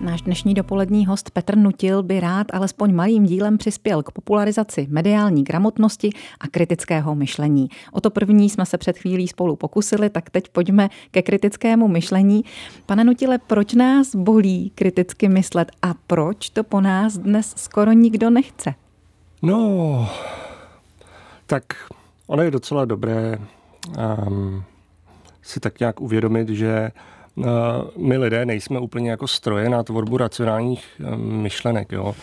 Náš 0.00 0.22
dnešní 0.22 0.54
dopolední 0.54 1.06
host 1.06 1.30
Petr 1.30 1.56
Nutil 1.56 2.02
by 2.02 2.20
rád 2.20 2.46
alespoň 2.52 2.94
malým 2.94 3.24
dílem 3.24 3.58
přispěl 3.58 4.02
k 4.02 4.10
popularizaci 4.10 4.86
mediální 4.90 5.44
gramotnosti 5.44 6.10
a 6.40 6.48
kritického 6.48 7.14
myšlení. 7.14 7.68
O 7.92 8.00
to 8.00 8.10
první 8.10 8.50
jsme 8.50 8.66
se 8.66 8.78
před 8.78 8.98
chvílí 8.98 9.28
spolu 9.28 9.56
pokusili, 9.56 10.10
tak 10.10 10.30
teď 10.30 10.48
pojďme 10.48 10.88
ke 11.10 11.22
kritickému 11.22 11.88
myšlení. 11.88 12.44
Pane 12.86 13.04
Nutile, 13.04 13.38
proč 13.38 13.74
nás 13.74 14.14
bolí 14.14 14.72
kriticky 14.74 15.28
myslet 15.28 15.72
a 15.82 15.94
proč 16.06 16.50
to 16.50 16.64
po 16.64 16.80
nás 16.80 17.18
dnes 17.18 17.54
skoro 17.56 17.92
nikdo 17.92 18.30
nechce? 18.30 18.74
No, 19.42 20.08
tak 21.46 21.64
ono 22.26 22.42
je 22.42 22.50
docela 22.50 22.84
dobré 22.84 23.38
um, 24.28 24.64
si 25.42 25.60
tak 25.60 25.80
nějak 25.80 26.00
uvědomit, 26.00 26.48
že 26.48 26.90
my 27.96 28.18
lidé 28.18 28.46
nejsme 28.46 28.80
úplně 28.80 29.10
jako 29.10 29.28
stroje 29.28 29.68
na 29.68 29.82
tvorbu 29.82 30.16
racionálních 30.16 31.00
um, 31.14 31.42
myšlenek. 31.42 31.92
Jo? 31.92 32.14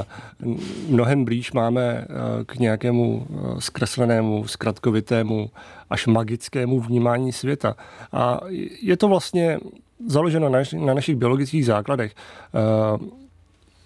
Mnohem 0.88 1.24
blíž 1.24 1.52
máme 1.52 2.06
uh, 2.08 2.44
k 2.44 2.56
nějakému 2.56 3.26
zkreslenému, 3.58 4.48
zkratkovitému, 4.48 5.50
až 5.90 6.06
magickému 6.06 6.80
vnímání 6.80 7.32
světa. 7.32 7.76
A 8.12 8.40
je 8.82 8.96
to 8.96 9.08
vlastně 9.08 9.58
založeno 10.06 10.48
na, 10.48 10.58
na 10.78 10.94
našich 10.94 11.16
biologických 11.16 11.66
základech. 11.66 12.14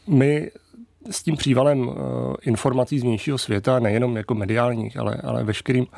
My 0.08 0.50
s 1.10 1.22
tím 1.22 1.36
přívalem 1.36 1.90
eh, 1.90 1.94
informací 2.42 2.98
z 2.98 3.02
vnějšího 3.02 3.38
světa, 3.38 3.78
nejenom 3.78 4.16
jako 4.16 4.34
mediálních, 4.34 4.96
ale, 4.96 5.16
ale 5.24 5.44
veškerým, 5.44 5.86
eh, 5.92 5.96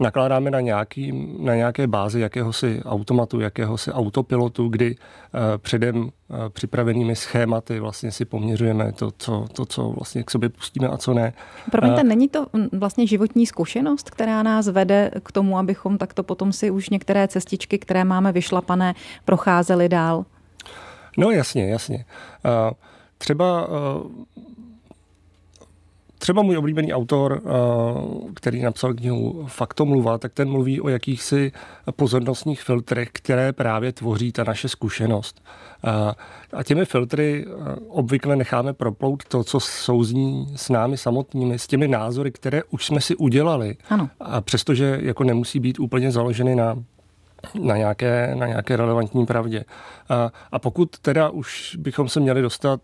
nakládáme 0.00 0.50
na, 0.50 0.60
nějaký, 0.60 1.36
na 1.38 1.54
nějaké 1.54 1.86
bázi 1.86 2.20
jakéhosi 2.20 2.82
automatu, 2.84 3.40
jakéhosi 3.40 3.92
autopilotu, 3.92 4.68
kdy 4.68 4.96
eh, 4.96 5.58
předem 5.58 6.10
připravenými 6.48 7.16
schématy 7.16 7.80
vlastně 7.80 8.12
si 8.12 8.24
poměřujeme 8.24 8.92
to, 8.92 9.10
co, 9.18 9.46
to, 9.52 9.66
co 9.66 9.88
vlastně 9.88 10.22
k 10.22 10.30
sobě 10.30 10.48
pustíme 10.48 10.88
a 10.88 10.96
co 10.96 11.14
ne. 11.14 11.32
Promiňte, 11.70 12.04
není 12.04 12.28
to 12.28 12.46
vlastně 12.72 13.06
životní 13.06 13.46
zkušenost, 13.46 14.10
která 14.10 14.42
nás 14.42 14.68
vede 14.68 15.10
k 15.22 15.32
tomu, 15.32 15.58
abychom 15.58 15.98
takto 15.98 16.22
potom 16.22 16.52
si 16.52 16.70
už 16.70 16.90
některé 16.90 17.28
cestičky, 17.28 17.78
které 17.78 18.04
máme 18.04 18.32
vyšlapané, 18.32 18.94
procházeli 19.24 19.88
dál? 19.88 20.24
No 21.18 21.30
jasně, 21.30 21.68
jasně. 21.68 22.04
Třeba 23.18 23.68
Třeba 26.22 26.42
můj 26.42 26.56
oblíbený 26.56 26.92
autor, 26.92 27.42
který 28.34 28.62
napsal 28.62 28.94
knihu 28.94 29.44
Faktomluva, 29.48 30.18
tak 30.18 30.32
ten 30.32 30.50
mluví 30.50 30.80
o 30.80 30.88
jakýchsi 30.88 31.52
pozornostních 31.96 32.62
filtrech, 32.62 33.08
které 33.12 33.52
právě 33.52 33.92
tvoří 33.92 34.32
ta 34.32 34.44
naše 34.44 34.68
zkušenost. 34.68 35.42
A 36.52 36.62
těmi 36.62 36.84
filtry 36.84 37.46
obvykle 37.88 38.36
necháme 38.36 38.72
proplout 38.72 39.24
to, 39.24 39.44
co 39.44 39.60
souzní 39.60 40.52
s 40.56 40.68
námi 40.68 40.96
samotnými, 40.96 41.58
s 41.58 41.66
těmi 41.66 41.88
názory, 41.88 42.32
které 42.32 42.62
už 42.70 42.86
jsme 42.86 43.00
si 43.00 43.16
udělali. 43.16 43.76
Ano. 43.90 44.10
A 44.20 44.40
přestože 44.40 44.98
jako 45.02 45.24
nemusí 45.24 45.60
být 45.60 45.80
úplně 45.80 46.12
založeny 46.12 46.56
na 46.56 46.76
na 47.60 47.76
nějaké, 47.76 48.34
na 48.34 48.46
nějaké 48.46 48.76
relevantní 48.76 49.26
pravdě. 49.26 49.64
A, 50.08 50.32
a 50.52 50.58
pokud 50.58 50.98
teda 50.98 51.30
už 51.30 51.76
bychom 51.78 52.08
se 52.08 52.20
měli 52.20 52.42
dostat 52.42 52.80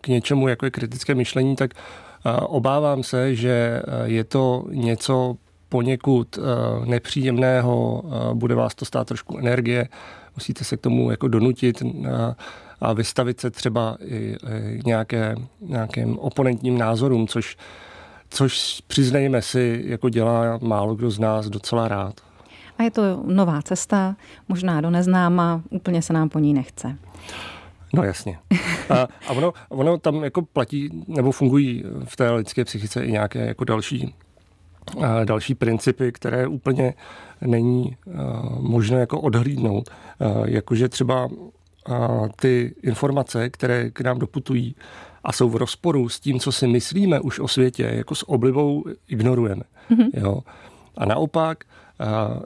k 0.00 0.08
něčemu, 0.08 0.48
jako 0.48 0.66
je 0.66 0.70
kritické 0.70 1.14
myšlení, 1.14 1.56
tak 1.56 1.70
obávám 2.42 3.02
se, 3.02 3.34
že 3.34 3.82
je 4.04 4.24
to 4.24 4.64
něco 4.70 5.36
poněkud 5.68 6.38
nepříjemného, 6.84 8.02
bude 8.34 8.54
vás 8.54 8.74
to 8.74 8.84
stát 8.84 9.06
trošku 9.06 9.38
energie, 9.38 9.88
musíte 10.36 10.64
se 10.64 10.76
k 10.76 10.80
tomu 10.80 11.10
jako 11.10 11.28
donutit 11.28 11.82
a 12.80 12.92
vystavit 12.92 13.40
se 13.40 13.50
třeba 13.50 13.96
i 14.04 14.36
nějaké, 14.86 15.34
nějakým 15.60 16.18
oponentním 16.18 16.78
názorům, 16.78 17.26
což, 17.26 17.56
což 18.30 18.82
přiznejme 18.86 19.42
si, 19.42 19.82
jako 19.86 20.08
dělá 20.08 20.58
málo 20.62 20.94
kdo 20.94 21.10
z 21.10 21.18
nás 21.18 21.48
docela 21.48 21.88
rád. 21.88 22.14
A 22.78 22.82
je 22.82 22.90
to 22.90 23.22
nová 23.26 23.62
cesta, 23.62 24.16
možná 24.48 24.80
do 24.80 24.90
neznáma, 24.90 25.62
úplně 25.70 26.02
se 26.02 26.12
nám 26.12 26.28
po 26.28 26.38
ní 26.38 26.54
nechce. 26.54 26.96
No 27.92 28.02
jasně. 28.02 28.38
A, 28.90 29.08
a 29.28 29.30
ono, 29.30 29.52
ono 29.68 29.98
tam 29.98 30.24
jako 30.24 30.42
platí, 30.42 31.04
nebo 31.08 31.32
fungují 31.32 31.84
v 32.04 32.16
té 32.16 32.30
lidské 32.30 32.64
psychice 32.64 33.04
i 33.04 33.12
nějaké 33.12 33.46
jako 33.46 33.64
další 33.64 34.14
a 35.02 35.24
další 35.24 35.54
principy, 35.54 36.12
které 36.12 36.46
úplně 36.46 36.94
není 37.40 37.96
uh, 38.06 38.14
možné 38.60 39.00
jako 39.00 39.20
odhlídnout. 39.20 39.90
Uh, 40.18 40.48
jakože 40.48 40.88
třeba 40.88 41.24
uh, 41.26 42.28
ty 42.36 42.74
informace, 42.82 43.50
které 43.50 43.90
k 43.90 44.00
nám 44.00 44.18
doputují 44.18 44.74
a 45.24 45.32
jsou 45.32 45.48
v 45.48 45.56
rozporu 45.56 46.08
s 46.08 46.20
tím, 46.20 46.40
co 46.40 46.52
si 46.52 46.66
myslíme 46.66 47.20
už 47.20 47.38
o 47.38 47.48
světě, 47.48 47.92
jako 47.94 48.14
s 48.14 48.28
oblibou 48.28 48.84
ignorujeme. 49.08 49.62
Mm-hmm. 49.90 50.10
Jo. 50.14 50.40
A 50.96 51.04
naopak 51.04 51.64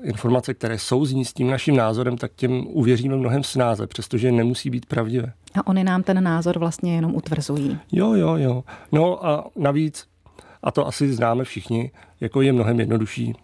informace, 0.03 0.55
které 0.55 0.79
souzní 0.79 1.25
s 1.25 1.33
tím 1.33 1.51
naším 1.51 1.77
názorem, 1.77 2.17
tak 2.17 2.33
těm 2.37 2.67
uvěříme 2.67 3.17
mnohem 3.17 3.45
snáze, 3.45 3.87
přestože 3.87 4.33
nemusí 4.33 4.71
být 4.71 4.87
pravdivé. 4.87 5.33
A 5.55 5.67
oni 5.67 5.85
nám 5.85 6.03
ten 6.03 6.25
názor 6.25 6.59
vlastně 6.59 6.95
jenom 6.95 7.15
utvrzují. 7.15 7.79
Jo, 7.93 8.13
jo, 8.13 8.37
jo. 8.37 8.65
No 8.93 9.27
a 9.27 9.51
navíc, 9.57 10.07
a 10.63 10.71
to 10.71 10.87
asi 10.87 11.13
známe 11.13 11.45
všichni, 11.45 11.91
jako 12.21 12.43
je 12.43 12.53
mnohem 12.53 12.81
jednodušší 12.81 13.35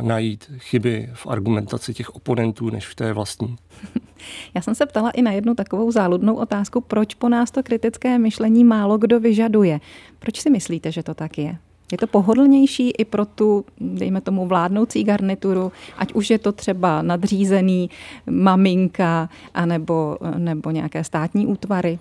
najít 0.00 0.50
chyby 0.58 1.10
v 1.14 1.26
argumentaci 1.26 1.94
těch 1.94 2.10
oponentů, 2.16 2.70
než 2.70 2.86
v 2.86 2.94
té 2.94 3.12
vlastní. 3.12 3.56
Já 4.54 4.62
jsem 4.62 4.74
se 4.74 4.86
ptala 4.86 5.10
i 5.10 5.22
na 5.22 5.32
jednu 5.32 5.54
takovou 5.54 5.90
záludnou 5.90 6.34
otázku, 6.34 6.80
proč 6.80 7.14
po 7.14 7.28
nás 7.28 7.50
to 7.50 7.62
kritické 7.62 8.18
myšlení 8.18 8.64
málo 8.64 8.98
kdo 8.98 9.20
vyžaduje. 9.20 9.80
Proč 10.18 10.40
si 10.40 10.50
myslíte, 10.50 10.92
že 10.92 11.02
to 11.02 11.14
tak 11.14 11.38
je? 11.38 11.58
Je 11.92 11.98
to 11.98 12.06
pohodlnější 12.06 12.90
i 12.90 13.04
pro 13.04 13.26
tu, 13.26 13.64
dejme 13.80 14.20
tomu, 14.20 14.46
vládnoucí 14.46 15.04
garnituru, 15.04 15.72
ať 15.96 16.12
už 16.12 16.30
je 16.30 16.38
to 16.38 16.52
třeba 16.52 17.02
nadřízený 17.02 17.90
maminka 18.30 19.28
anebo, 19.54 20.16
nebo 20.38 20.70
nějaké 20.70 21.04
státní 21.04 21.46
útvary? 21.46 21.98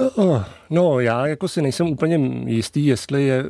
Eh, 0.00 0.44
no, 0.70 1.00
já 1.00 1.26
jako 1.26 1.48
si 1.48 1.62
nejsem 1.62 1.86
úplně 1.86 2.16
jistý, 2.46 2.86
jestli 2.86 3.26
je 3.26 3.44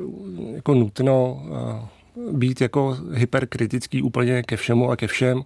jako 0.54 0.74
nutno 0.74 1.42
eh, 1.46 2.32
být 2.32 2.60
jako 2.60 2.96
hyperkritický 3.12 4.02
úplně 4.02 4.42
ke 4.42 4.56
všemu 4.56 4.90
a 4.90 4.96
ke 4.96 5.06
všem, 5.06 5.42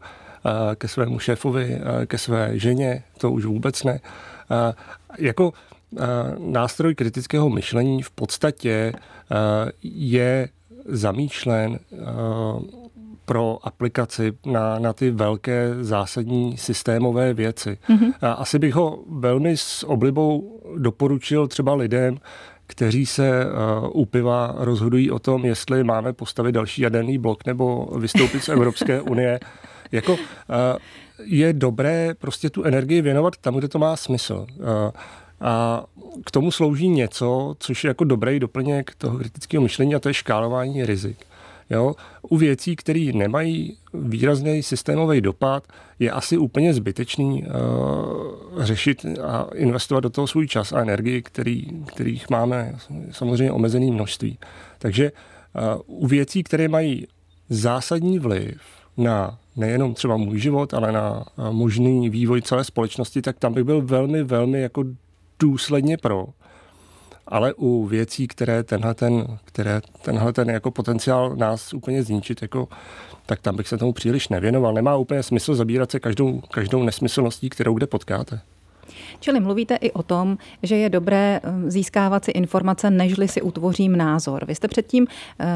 eh, 0.46 0.76
ke 0.76 0.88
svému 0.88 1.18
šéfovi, 1.18 1.78
ke 2.06 2.18
své 2.18 2.58
ženě, 2.58 3.02
to 3.18 3.30
už 3.32 3.44
vůbec 3.44 3.84
ne. 3.84 4.00
Jako 5.18 5.52
nástroj 6.38 6.94
kritického 6.94 7.50
myšlení 7.50 8.02
v 8.02 8.10
podstatě 8.10 8.92
je 9.82 10.48
zamýšlen 10.84 11.78
pro 13.26 13.58
aplikaci 13.62 14.32
na, 14.46 14.78
na 14.78 14.92
ty 14.92 15.10
velké 15.10 15.74
zásadní 15.80 16.56
systémové 16.56 17.34
věci. 17.34 17.78
Mm-hmm. 17.88 18.12
Asi 18.22 18.58
bych 18.58 18.74
ho 18.74 18.98
velmi 19.10 19.56
s 19.56 19.84
oblibou 19.88 20.60
doporučil 20.76 21.48
třeba 21.48 21.74
lidem, 21.74 22.18
kteří 22.66 23.06
se 23.06 23.46
uh, 23.46 24.00
u 24.00 24.04
piva 24.04 24.54
rozhodují 24.58 25.10
o 25.10 25.18
tom, 25.18 25.44
jestli 25.44 25.84
máme 25.84 26.12
postavit 26.12 26.52
další 26.52 26.82
jaderný 26.82 27.18
blok 27.18 27.46
nebo 27.46 27.88
vystoupit 27.98 28.44
z 28.44 28.48
Evropské 28.56 29.00
unie. 29.00 29.40
Jako 29.92 30.12
uh, 30.12 30.18
je 31.24 31.52
dobré 31.52 32.14
prostě 32.14 32.50
tu 32.50 32.64
energii 32.64 33.02
věnovat 33.02 33.36
tam, 33.36 33.54
kde 33.54 33.68
to 33.68 33.78
má 33.78 33.96
smysl. 33.96 34.46
Uh, 34.58 34.64
a 35.40 35.84
k 36.24 36.30
tomu 36.30 36.50
slouží 36.50 36.88
něco, 36.88 37.56
což 37.58 37.84
je 37.84 37.88
jako 37.88 38.04
dobrý 38.04 38.40
doplněk 38.40 38.94
toho 38.94 39.18
kritického 39.18 39.62
myšlení 39.62 39.94
a 39.94 39.98
to 39.98 40.08
je 40.08 40.14
škálování 40.14 40.86
rizik. 40.86 41.16
Jo? 41.70 41.94
U 42.22 42.36
věcí, 42.36 42.76
které 42.76 43.10
nemají 43.14 43.76
výrazný 43.94 44.62
systémový 44.62 45.20
dopad, 45.20 45.66
je 45.98 46.10
asi 46.10 46.36
úplně 46.38 46.74
zbytečný 46.74 47.44
uh, 47.44 48.64
řešit 48.64 49.06
a 49.22 49.46
investovat 49.54 50.00
do 50.00 50.10
toho 50.10 50.26
svůj 50.26 50.48
čas 50.48 50.72
a 50.72 50.80
energii, 50.80 51.22
který, 51.22 51.66
kterých 51.86 52.30
máme 52.30 52.74
samozřejmě 53.10 53.52
omezený 53.52 53.90
množství. 53.90 54.38
Takže 54.78 55.12
uh, 55.76 56.02
u 56.02 56.06
věcí, 56.06 56.42
které 56.42 56.68
mají 56.68 57.06
zásadní 57.48 58.18
vliv 58.18 58.60
na 58.96 59.38
nejenom 59.56 59.94
třeba 59.94 60.16
můj 60.16 60.38
život, 60.38 60.74
ale 60.74 60.92
na 60.92 61.24
uh, 61.36 61.52
možný 61.52 62.10
vývoj 62.10 62.42
celé 62.42 62.64
společnosti, 62.64 63.22
tak 63.22 63.38
tam 63.38 63.54
bych 63.54 63.64
byl 63.64 63.82
velmi, 63.82 64.22
velmi 64.22 64.60
jako 64.60 64.84
důsledně 65.38 65.96
pro. 65.96 66.26
Ale 67.28 67.54
u 67.54 67.86
věcí, 67.86 68.28
které 68.28 68.62
tenhle 68.62 68.94
ten, 68.94 69.38
které 69.44 69.80
tenhle 70.02 70.32
ten 70.32 70.50
jako 70.50 70.70
potenciál 70.70 71.36
nás 71.36 71.74
úplně 71.74 72.02
zničit, 72.02 72.42
jako, 72.42 72.68
tak 73.26 73.40
tam 73.40 73.56
bych 73.56 73.68
se 73.68 73.78
tomu 73.78 73.92
příliš 73.92 74.28
nevěnoval. 74.28 74.74
Nemá 74.74 74.96
úplně 74.96 75.22
smysl 75.22 75.54
zabírat 75.54 75.90
se 75.90 76.00
každou, 76.00 76.40
každou 76.40 76.82
nesmyslností, 76.82 77.50
kterou 77.50 77.74
kde 77.74 77.86
potkáte. 77.86 78.40
Čili 79.20 79.40
mluvíte 79.40 79.74
i 79.74 79.92
o 79.92 80.02
tom, 80.02 80.38
že 80.62 80.76
je 80.76 80.88
dobré 80.88 81.40
eh, 81.42 81.70
získávat 81.70 82.24
si 82.24 82.30
informace, 82.30 82.90
nežli 82.90 83.28
si 83.28 83.42
utvořím 83.42 83.96
názor. 83.96 84.44
Vy 84.46 84.54
jste 84.54 84.68
předtím 84.68 85.06
eh, 85.38 85.46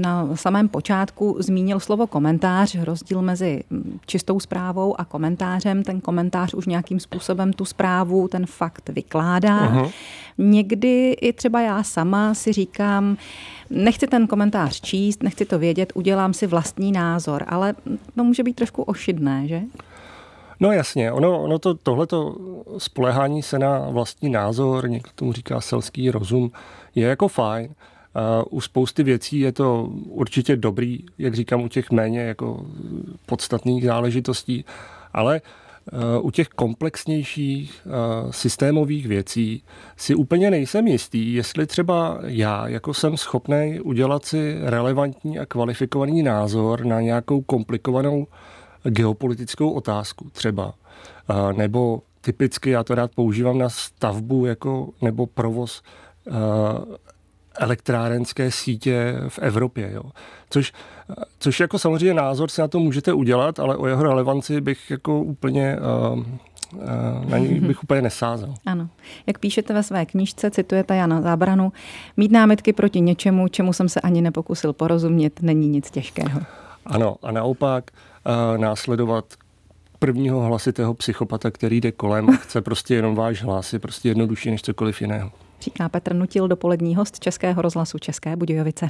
na 0.00 0.36
samém 0.36 0.68
počátku 0.68 1.36
zmínil 1.38 1.80
slovo 1.80 2.06
komentář, 2.06 2.76
rozdíl 2.84 3.22
mezi 3.22 3.62
hm, 3.70 3.98
čistou 4.06 4.40
zprávou 4.40 5.00
a 5.00 5.04
komentářem. 5.04 5.82
Ten 5.82 6.00
komentář 6.00 6.54
už 6.54 6.66
nějakým 6.66 7.00
způsobem 7.00 7.52
tu 7.52 7.64
zprávu, 7.64 8.28
ten 8.28 8.46
fakt 8.46 8.88
vykládá. 8.88 9.72
Uh-huh. 9.72 9.90
Někdy 10.38 11.12
i 11.12 11.32
třeba 11.32 11.60
já 11.60 11.82
sama 11.82 12.34
si 12.34 12.52
říkám, 12.52 13.16
nechci 13.70 14.06
ten 14.06 14.26
komentář 14.26 14.80
číst, 14.80 15.22
nechci 15.22 15.44
to 15.44 15.58
vědět, 15.58 15.92
udělám 15.94 16.34
si 16.34 16.46
vlastní 16.46 16.92
názor, 16.92 17.44
ale 17.46 17.74
to 18.14 18.24
může 18.24 18.42
být 18.42 18.56
trošku 18.56 18.82
ošidné, 18.82 19.48
že? 19.48 19.62
No 20.60 20.72
jasně, 20.72 21.12
ono, 21.12 21.42
ono 21.42 21.58
to, 21.58 21.74
tohleto 21.74 22.36
spolehání 22.78 23.42
se 23.42 23.58
na 23.58 23.78
vlastní 23.90 24.30
názor, 24.30 24.90
někdo 24.90 25.10
tomu 25.14 25.32
říká 25.32 25.60
selský 25.60 26.10
rozum, 26.10 26.52
je 26.94 27.08
jako 27.08 27.28
fajn. 27.28 27.70
Uh, 27.70 28.58
u 28.58 28.60
spousty 28.60 29.02
věcí 29.02 29.40
je 29.40 29.52
to 29.52 29.84
určitě 30.04 30.56
dobrý, 30.56 30.98
jak 31.18 31.34
říkám, 31.34 31.62
u 31.62 31.68
těch 31.68 31.90
méně 31.90 32.20
jako 32.20 32.66
podstatných 33.26 33.84
záležitostí, 33.84 34.64
ale 35.12 35.40
uh, 35.92 36.26
u 36.26 36.30
těch 36.30 36.48
komplexnějších 36.48 37.86
uh, 37.86 38.30
systémových 38.30 39.06
věcí 39.06 39.62
si 39.96 40.14
úplně 40.14 40.50
nejsem 40.50 40.86
jistý, 40.86 41.34
jestli 41.34 41.66
třeba 41.66 42.18
já 42.24 42.68
jako 42.68 42.94
jsem 42.94 43.16
schopný 43.16 43.80
udělat 43.80 44.24
si 44.24 44.56
relevantní 44.62 45.38
a 45.38 45.46
kvalifikovaný 45.46 46.22
názor 46.22 46.84
na 46.84 47.00
nějakou 47.00 47.40
komplikovanou 47.40 48.26
geopolitickou 48.90 49.70
otázku 49.70 50.30
třeba, 50.32 50.74
nebo 51.56 52.02
typicky 52.20 52.70
já 52.70 52.84
to 52.84 52.94
rád 52.94 53.10
používám 53.14 53.58
na 53.58 53.68
stavbu 53.68 54.46
jako 54.46 54.88
nebo 55.02 55.26
provoz 55.26 55.82
elektrárenské 57.58 58.50
sítě 58.50 59.14
v 59.28 59.38
Evropě. 59.38 59.90
Jo. 59.92 60.02
Což, 60.50 60.72
což 61.38 61.60
jako 61.60 61.78
samozřejmě 61.78 62.14
názor 62.14 62.48
si 62.48 62.60
na 62.60 62.68
to 62.68 62.78
můžete 62.78 63.12
udělat, 63.12 63.60
ale 63.60 63.76
o 63.76 63.86
jeho 63.86 64.02
relevanci 64.02 64.60
bych 64.60 64.90
jako 64.90 65.20
úplně 65.20 65.76
na 67.28 67.38
ní 67.38 67.60
bych 67.60 67.82
úplně 67.82 68.02
nesázel. 68.02 68.54
Ano. 68.66 68.88
Jak 69.26 69.38
píšete 69.38 69.74
ve 69.74 69.82
své 69.82 70.06
knižce, 70.06 70.50
citujete 70.50 70.96
Jana 70.96 71.20
Zábranu, 71.20 71.72
mít 72.16 72.32
námitky 72.32 72.72
proti 72.72 73.00
něčemu, 73.00 73.48
čemu 73.48 73.72
jsem 73.72 73.88
se 73.88 74.00
ani 74.00 74.22
nepokusil 74.22 74.72
porozumět, 74.72 75.42
není 75.42 75.68
nic 75.68 75.90
těžkého. 75.90 76.40
Ano, 76.86 77.16
a 77.22 77.32
naopak 77.32 77.90
následovat 78.56 79.24
prvního 79.98 80.40
hlasitého 80.40 80.94
psychopata, 80.94 81.50
který 81.50 81.80
jde 81.80 81.92
kolem 81.92 82.30
a 82.30 82.32
chce 82.32 82.60
prostě 82.60 82.94
jenom 82.94 83.14
váš 83.14 83.42
hlas, 83.42 83.72
je 83.72 83.78
prostě 83.78 84.08
jednodušší 84.08 84.50
než 84.50 84.62
cokoliv 84.62 85.00
jiného. 85.00 85.30
Říká 85.60 85.88
Petr 85.88 86.14
Nutil, 86.14 86.48
dopolední 86.48 86.96
host 86.96 87.18
Českého 87.18 87.62
rozhlasu 87.62 87.98
České 87.98 88.36
Budějovice. 88.36 88.88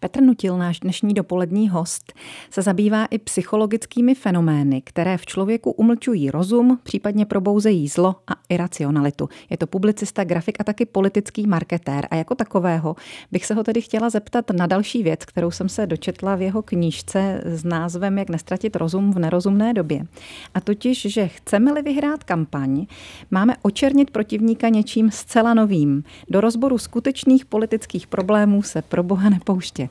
Petr 0.00 0.22
Nutil, 0.22 0.58
náš 0.58 0.80
dnešní 0.80 1.14
dopolední 1.14 1.68
host, 1.68 2.12
se 2.50 2.62
zabývá 2.62 3.06
i 3.06 3.18
psychologickými 3.18 4.14
fenomény, 4.14 4.82
které 4.82 5.18
v 5.18 5.26
člověku 5.26 5.70
umlčují 5.70 6.30
rozum, 6.30 6.78
případně 6.82 7.26
probouzejí 7.26 7.88
zlo 7.88 8.16
a 8.26 8.32
iracionalitu. 8.48 9.28
Je 9.50 9.56
to 9.56 9.66
publicista, 9.66 10.24
grafik 10.24 10.60
a 10.60 10.64
taky 10.64 10.86
politický 10.86 11.46
marketér. 11.46 12.06
A 12.10 12.16
jako 12.16 12.34
takového 12.34 12.96
bych 13.32 13.46
se 13.46 13.54
ho 13.54 13.64
tedy 13.64 13.80
chtěla 13.80 14.10
zeptat 14.10 14.50
na 14.50 14.66
další 14.66 15.02
věc, 15.02 15.24
kterou 15.24 15.50
jsem 15.50 15.68
se 15.68 15.86
dočetla 15.86 16.36
v 16.36 16.42
jeho 16.42 16.62
knížce 16.62 17.40
s 17.44 17.64
názvem 17.64 18.18
Jak 18.18 18.30
nestratit 18.30 18.76
rozum 18.76 19.12
v 19.12 19.18
nerozumné 19.18 19.74
době. 19.74 20.06
A 20.54 20.60
totiž, 20.60 21.06
že 21.10 21.28
chceme-li 21.28 21.82
vyhrát 21.82 22.24
kampaň, 22.24 22.86
máme 23.30 23.54
očernit 23.62 24.10
protivníka 24.10 24.68
něčím 24.68 25.10
zcela 25.10 25.54
novým. 25.54 26.04
Do 26.30 26.40
rozboru 26.40 26.78
skutečných 26.78 27.44
politických 27.44 28.06
problémů 28.06 28.62
se 28.62 28.82
pro 28.82 29.02
boha 29.02 29.28
nepouštět. 29.30 29.87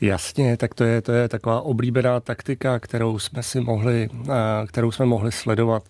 Jasně, 0.00 0.56
tak 0.56 0.74
to 0.74 0.84
je, 0.84 1.02
to 1.02 1.12
je 1.12 1.28
taková 1.28 1.60
oblíbená 1.60 2.20
taktika, 2.20 2.78
kterou 2.78 3.18
jsme 3.18 3.42
si 3.42 3.60
mohli, 3.60 4.08
eh, 4.12 4.66
kterou 4.66 4.92
jsme 4.92 5.06
mohli 5.06 5.32
sledovat 5.32 5.82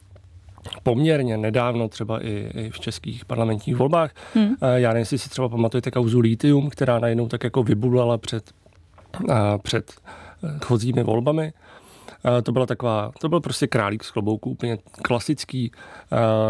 poměrně 0.83 1.37
nedávno, 1.37 1.89
třeba 1.89 2.25
i, 2.25 2.51
i 2.55 2.71
v 2.71 2.81
českých 2.81 3.25
parlamentních 3.25 3.77
volbách. 3.77 4.15
Hmm. 4.35 4.55
Eh, 4.63 4.81
já 4.81 4.89
nevím, 4.89 5.01
jestli 5.01 5.19
si 5.19 5.29
třeba 5.29 5.49
pamatujete 5.49 5.91
kauzu 5.91 6.21
Litium, 6.21 6.71
která 6.71 6.99
najednou 6.99 7.29
tak 7.29 7.45
jako 7.45 7.63
vybulala 7.63 8.19
před, 8.19 8.51
eh, 9.31 9.35
před 9.63 9.93
chozími 10.65 11.03
volbami. 11.03 11.53
To 12.43 12.53
byla 12.53 12.67
taková, 12.67 13.13
to 13.21 13.29
byl 13.29 13.41
prostě 13.41 13.67
králík 13.67 14.05
z 14.05 14.11
klobouku, 14.11 14.51
úplně 14.51 14.79
klasický, 15.03 15.73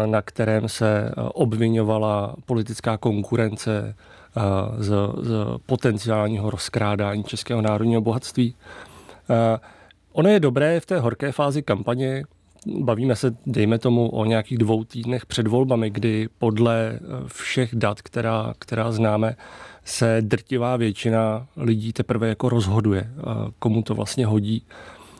na 0.05 0.21
kterém 0.21 0.69
se 0.69 1.11
obvinovala 1.17 2.35
politická 2.45 2.97
konkurence 2.97 3.95
z, 4.77 4.89
z 5.21 5.33
potenciálního 5.65 6.49
rozkrádání 6.49 7.23
českého 7.23 7.61
národního 7.61 8.01
bohatství. 8.01 8.55
Ono 10.13 10.29
je 10.29 10.39
dobré 10.39 10.79
v 10.79 10.85
té 10.85 10.99
horké 10.99 11.31
fázi 11.31 11.61
kampaně, 11.61 12.23
bavíme 12.79 13.15
se, 13.15 13.35
dejme 13.45 13.79
tomu, 13.79 14.09
o 14.09 14.25
nějakých 14.25 14.57
dvou 14.57 14.83
týdnech 14.83 15.25
před 15.25 15.47
volbami, 15.47 15.89
kdy 15.89 16.29
podle 16.37 16.99
všech 17.27 17.75
dat, 17.75 18.01
která, 18.01 18.53
která 18.59 18.91
známe, 18.91 19.35
se 19.85 20.17
drtivá 20.21 20.77
většina 20.77 21.47
lidí 21.57 21.93
teprve 21.93 22.27
jako 22.27 22.49
rozhoduje, 22.49 23.09
komu 23.59 23.81
to 23.81 23.95
vlastně 23.95 24.25
hodí. 24.25 24.63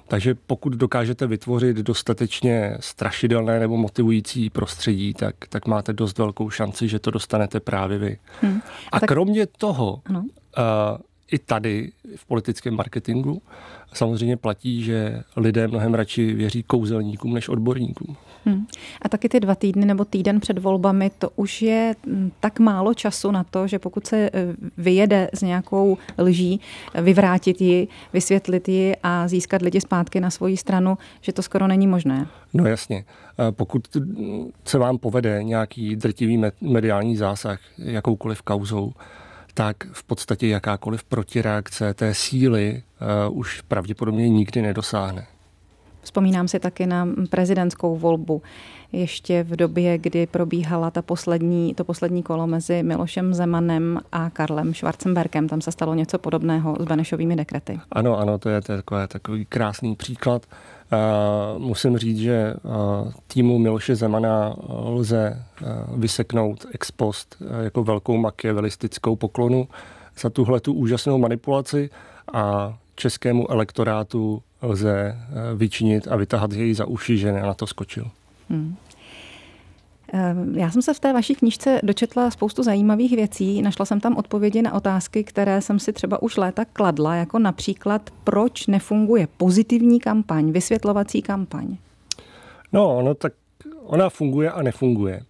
Takže 0.07 0.35
pokud 0.35 0.73
dokážete 0.73 1.27
vytvořit 1.27 1.77
dostatečně 1.77 2.77
strašidelné 2.79 3.59
nebo 3.59 3.77
motivující 3.77 4.49
prostředí, 4.49 5.13
tak, 5.13 5.35
tak 5.49 5.67
máte 5.67 5.93
dost 5.93 6.17
velkou 6.17 6.49
šanci, 6.49 6.87
že 6.87 6.99
to 6.99 7.11
dostanete 7.11 7.59
právě 7.59 7.97
vy. 7.97 8.17
Hmm. 8.41 8.61
A, 8.91 8.97
a 8.97 8.99
tak... 8.99 9.07
kromě 9.07 9.45
toho, 9.45 10.01
ano. 10.05 10.19
Uh, 10.19 10.25
i 11.31 11.39
tady 11.39 11.91
v 12.15 12.25
politickém 12.25 12.75
marketingu 12.75 13.41
samozřejmě 13.97 14.37
platí, 14.37 14.83
že 14.83 15.21
lidé 15.37 15.67
mnohem 15.67 15.93
radši 15.93 16.33
věří 16.33 16.63
kouzelníkům 16.63 17.33
než 17.33 17.49
odborníkům. 17.49 18.15
Hmm. 18.45 18.65
A 19.01 19.09
taky 19.09 19.29
ty 19.29 19.39
dva 19.39 19.55
týdny 19.55 19.85
nebo 19.85 20.05
týden 20.05 20.39
před 20.39 20.57
volbami, 20.57 21.11
to 21.19 21.29
už 21.35 21.61
je 21.61 21.95
mm, 22.05 22.31
tak 22.39 22.59
málo 22.59 22.93
času 22.93 23.31
na 23.31 23.43
to, 23.43 23.67
že 23.67 23.79
pokud 23.79 24.07
se 24.07 24.17
eh, 24.17 24.31
vyjede 24.77 25.29
s 25.33 25.41
nějakou 25.41 25.97
lží, 26.17 26.61
vyvrátit 27.01 27.61
ji, 27.61 27.87
vysvětlit 28.13 28.69
ji 28.69 28.95
a 29.03 29.27
získat 29.27 29.61
lidi 29.61 29.81
zpátky 29.81 30.19
na 30.19 30.29
svoji 30.29 30.57
stranu, 30.57 30.97
že 31.21 31.33
to 31.33 31.41
skoro 31.41 31.67
není 31.67 31.87
možné. 31.87 32.27
No 32.53 32.65
jasně. 32.65 33.05
Pokud 33.51 33.87
se 34.65 34.77
vám 34.77 34.97
povede 34.97 35.43
nějaký 35.43 35.95
drtivý 35.95 36.41
mediální 36.61 37.17
zásah 37.17 37.59
jakoukoliv 37.77 38.41
kauzou, 38.41 38.93
tak 39.57 39.77
v 39.91 40.03
podstatě 40.03 40.47
jakákoliv 40.47 41.03
protireakce 41.03 41.93
té 41.93 42.13
síly 42.13 42.83
uh, 43.29 43.37
už 43.37 43.61
pravděpodobně 43.61 44.29
nikdy 44.29 44.61
nedosáhne. 44.61 45.27
Vzpomínám 46.01 46.47
si 46.47 46.59
taky 46.59 46.85
na 46.85 47.07
prezidentskou 47.29 47.97
volbu 47.97 48.41
ještě 48.91 49.43
v 49.43 49.55
době, 49.55 49.97
kdy 49.97 50.27
probíhala 50.27 50.91
ta 50.91 51.01
poslední, 51.01 51.73
to 51.73 51.83
poslední 51.83 52.23
kolo 52.23 52.47
mezi 52.47 52.83
Milošem 52.83 53.33
Zemanem 53.33 53.99
a 54.11 54.29
Karlem 54.29 54.73
Schwarzenbergem. 54.73 55.49
Tam 55.49 55.61
se 55.61 55.71
stalo 55.71 55.93
něco 55.93 56.19
podobného 56.19 56.77
s 56.79 56.85
Benešovými 56.85 57.35
dekrety. 57.35 57.79
Ano, 57.91 58.17
ano, 58.17 58.37
to 58.37 58.49
je, 58.49 58.61
to 58.61 58.71
je 58.71 58.77
takový, 58.77 59.07
takový 59.07 59.45
krásný 59.45 59.95
příklad. 59.95 60.45
Uh, 60.45 60.74
musím 61.57 61.97
říct, 61.97 62.17
že 62.17 62.53
týmu 63.27 63.59
Miloše 63.59 63.95
Zemana 63.95 64.55
lze 64.69 65.43
vyseknout 65.95 66.65
ex 66.73 66.91
post 66.91 67.37
jako 67.61 67.83
velkou 67.83 68.17
makiavelistickou 68.17 69.15
poklonu 69.15 69.67
za 70.19 70.29
tuhle 70.29 70.59
tu 70.59 70.73
úžasnou 70.73 71.17
manipulaci 71.17 71.89
a 72.33 72.77
českému 72.95 73.51
elektorátu 73.51 74.43
lze 74.61 75.17
vyčinit 75.55 76.07
a 76.07 76.15
vytahat 76.15 76.53
jej 76.53 76.73
za 76.73 76.85
uši, 76.85 77.17
že 77.17 77.31
na 77.31 77.53
to 77.53 77.67
skočil. 77.67 78.11
Hmm. 78.49 78.75
Ehm, 80.15 80.57
já 80.57 80.71
jsem 80.71 80.81
se 80.81 80.93
v 80.93 80.99
té 80.99 81.13
vaší 81.13 81.35
knižce 81.35 81.79
dočetla 81.83 82.31
spoustu 82.31 82.63
zajímavých 82.63 83.15
věcí. 83.15 83.61
Našla 83.61 83.85
jsem 83.85 83.99
tam 83.99 84.17
odpovědi 84.17 84.61
na 84.61 84.73
otázky, 84.73 85.23
které 85.23 85.61
jsem 85.61 85.79
si 85.79 85.93
třeba 85.93 86.21
už 86.21 86.37
léta 86.37 86.65
kladla, 86.65 87.15
jako 87.15 87.39
například, 87.39 88.09
proč 88.23 88.67
nefunguje 88.67 89.27
pozitivní 89.37 89.99
kampaň, 89.99 90.51
vysvětlovací 90.51 91.21
kampaň. 91.21 91.77
No, 92.73 93.01
no 93.01 93.13
tak 93.13 93.33
ona 93.85 94.09
funguje 94.09 94.51
a 94.51 94.61
nefunguje. 94.61 95.21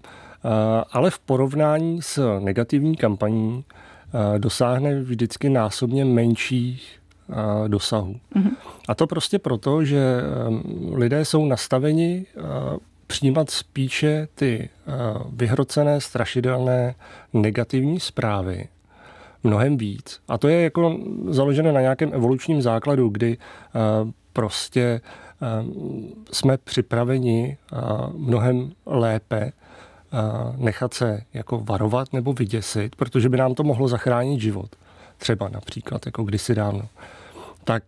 Ale 0.91 1.11
v 1.11 1.19
porovnání 1.19 2.01
s 2.01 2.39
negativní 2.39 2.95
kampaní 2.95 3.63
dosáhne 4.37 5.01
vždycky 5.01 5.49
násobně 5.49 6.05
menších 6.05 6.99
dosahů. 7.67 8.15
Mm-hmm. 8.35 8.51
A 8.87 8.95
to 8.95 9.07
prostě 9.07 9.39
proto, 9.39 9.83
že 9.83 10.21
lidé 10.91 11.25
jsou 11.25 11.45
nastaveni 11.45 12.25
přijímat 13.07 13.49
spíše 13.49 14.27
ty 14.35 14.69
uh, 14.87 15.31
vyhrocené, 15.33 16.01
strašidelné, 16.01 16.95
negativní 17.33 17.99
zprávy 17.99 18.67
mnohem 19.43 19.77
víc. 19.77 20.21
A 20.27 20.37
to 20.37 20.47
je 20.47 20.61
jako 20.61 20.97
založené 21.29 21.71
na 21.71 21.81
nějakém 21.81 22.13
evolučním 22.13 22.61
základu, 22.61 23.09
kdy 23.09 23.37
uh, 23.37 24.11
prostě 24.33 25.01
uh, 25.41 25.69
jsme 26.31 26.57
připraveni 26.57 27.57
mnohem 28.15 28.71
lépe 28.85 29.51
nechat 30.57 30.93
se 30.93 31.21
jako 31.33 31.59
varovat 31.59 32.13
nebo 32.13 32.33
vyděsit, 32.33 32.95
protože 32.95 33.29
by 33.29 33.37
nám 33.37 33.55
to 33.55 33.63
mohlo 33.63 33.87
zachránit 33.87 34.41
život. 34.41 34.75
Třeba 35.17 35.49
například, 35.49 36.05
jako 36.05 36.23
kdysi 36.23 36.55
dávno. 36.55 36.87
Tak 37.63 37.83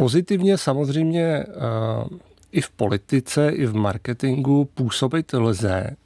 Pozitivně 0.00 0.58
samozřejmě 0.58 1.44
uh, 1.46 2.18
i 2.52 2.60
v 2.60 2.70
politice, 2.70 3.48
i 3.48 3.66
v 3.66 3.74
marketingu 3.74 4.64
působit 4.64 5.32
lze, 5.32 5.96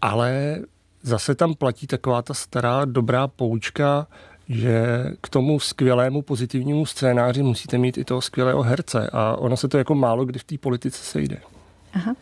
ale 0.00 0.58
zase 1.02 1.34
tam 1.34 1.54
platí 1.54 1.86
taková 1.86 2.22
ta 2.22 2.34
stará 2.34 2.84
dobrá 2.84 3.28
poučka, 3.28 4.06
že 4.48 5.04
k 5.20 5.28
tomu 5.28 5.60
skvělému 5.60 6.22
pozitivnímu 6.22 6.86
scénáři 6.86 7.42
musíte 7.42 7.78
mít 7.78 7.98
i 7.98 8.04
toho 8.04 8.20
skvělého 8.20 8.62
herce 8.62 9.10
a 9.12 9.36
ono 9.36 9.56
se 9.56 9.68
to 9.68 9.78
jako 9.78 9.94
málo 9.94 10.24
kdy 10.24 10.38
v 10.38 10.44
té 10.44 10.58
politice 10.58 11.04
sejde. 11.04 11.36
Aha. 11.94 12.14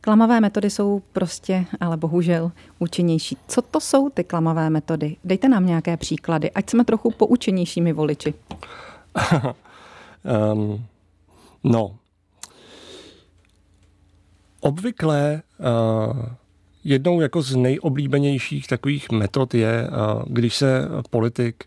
Klamavé 0.00 0.40
metody 0.40 0.70
jsou 0.70 1.02
prostě, 1.12 1.64
ale 1.80 1.96
bohužel, 1.96 2.52
účinnější. 2.78 3.36
Co 3.48 3.62
to 3.62 3.80
jsou 3.80 4.10
ty 4.10 4.24
klamavé 4.24 4.70
metody? 4.70 5.16
Dejte 5.24 5.48
nám 5.48 5.66
nějaké 5.66 5.96
příklady, 5.96 6.50
ať 6.50 6.70
jsme 6.70 6.84
trochu 6.84 7.10
poučenějšími 7.10 7.92
voliči. 7.92 8.34
um, 10.52 10.84
no, 11.64 11.96
obvykle 14.60 15.42
uh, 15.58 16.24
jednou 16.84 17.20
jako 17.20 17.42
z 17.42 17.56
nejoblíbenějších 17.56 18.66
takových 18.66 19.10
metod 19.10 19.54
je, 19.54 19.88
uh, 19.88 20.22
když 20.26 20.56
se 20.56 20.88
politik 21.10 21.64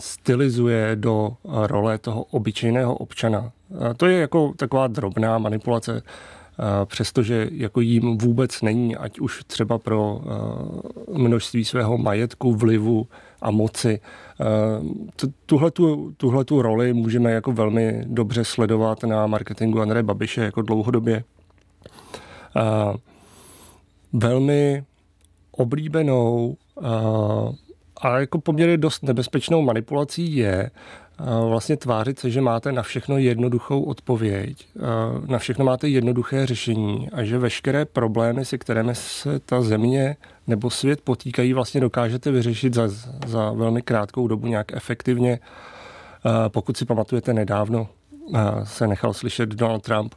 stylizuje 0.00 0.96
do 0.96 1.36
role 1.44 1.98
toho 1.98 2.22
obyčejného 2.22 2.94
občana. 2.94 3.52
Uh, 3.68 3.94
to 3.96 4.06
je 4.06 4.20
jako 4.20 4.52
taková 4.56 4.86
drobná 4.86 5.38
manipulace, 5.38 6.02
přestože 6.84 7.48
jako 7.52 7.80
jím 7.80 8.18
vůbec 8.18 8.62
není, 8.62 8.96
ať 8.96 9.20
už 9.20 9.44
třeba 9.46 9.78
pro 9.78 10.20
množství 11.12 11.64
svého 11.64 11.98
majetku, 11.98 12.54
vlivu 12.54 13.06
a 13.42 13.50
moci. 13.50 14.00
Tuhle 16.16 16.44
tu 16.44 16.62
roli 16.62 16.92
můžeme 16.92 17.32
jako 17.32 17.52
velmi 17.52 18.04
dobře 18.06 18.44
sledovat 18.44 19.02
na 19.02 19.26
marketingu 19.26 19.80
Andreje 19.80 20.02
Babiše 20.02 20.40
jako 20.40 20.62
dlouhodobě 20.62 21.24
velmi 24.12 24.84
oblíbenou 25.52 26.56
a 27.96 28.18
jako 28.18 28.40
poměrně 28.40 28.76
dost 28.76 29.02
nebezpečnou 29.02 29.62
manipulací 29.62 30.36
je 30.36 30.70
vlastně 31.48 31.76
tvářit 31.76 32.18
se, 32.18 32.30
že 32.30 32.40
máte 32.40 32.72
na 32.72 32.82
všechno 32.82 33.18
jednoduchou 33.18 33.82
odpověď, 33.82 34.66
na 35.26 35.38
všechno 35.38 35.64
máte 35.64 35.88
jednoduché 35.88 36.46
řešení 36.46 37.10
a 37.10 37.24
že 37.24 37.38
veškeré 37.38 37.84
problémy, 37.84 38.44
se 38.44 38.58
kterými 38.58 38.94
se 38.94 39.38
ta 39.38 39.62
země 39.62 40.16
nebo 40.46 40.70
svět 40.70 41.00
potýkají, 41.00 41.52
vlastně 41.52 41.80
dokážete 41.80 42.30
vyřešit 42.30 42.74
za, 42.74 42.88
za 43.26 43.52
velmi 43.52 43.82
krátkou 43.82 44.28
dobu 44.28 44.46
nějak 44.46 44.72
efektivně. 44.72 45.38
Pokud 46.48 46.76
si 46.76 46.84
pamatujete 46.84 47.34
nedávno, 47.34 47.88
se 48.64 48.86
nechal 48.86 49.12
slyšet 49.12 49.48
Donald 49.48 49.82
Trump, 49.82 50.14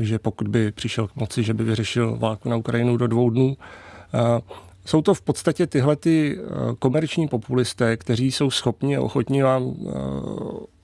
že 0.00 0.18
pokud 0.18 0.48
by 0.48 0.72
přišel 0.72 1.08
k 1.08 1.16
moci, 1.16 1.42
že 1.42 1.54
by 1.54 1.64
vyřešil 1.64 2.16
válku 2.18 2.48
na 2.48 2.56
Ukrajinu 2.56 2.96
do 2.96 3.06
dvou 3.06 3.30
dnů. 3.30 3.56
Jsou 4.84 5.02
to 5.02 5.14
v 5.14 5.22
podstatě 5.22 5.66
tyhle 5.66 5.96
ty 5.96 6.38
komerční 6.78 7.28
populisté, 7.28 7.96
kteří 7.96 8.32
jsou 8.32 8.50
schopni 8.50 8.96
a 8.96 9.00
ochotní 9.00 9.42
vám 9.42 9.74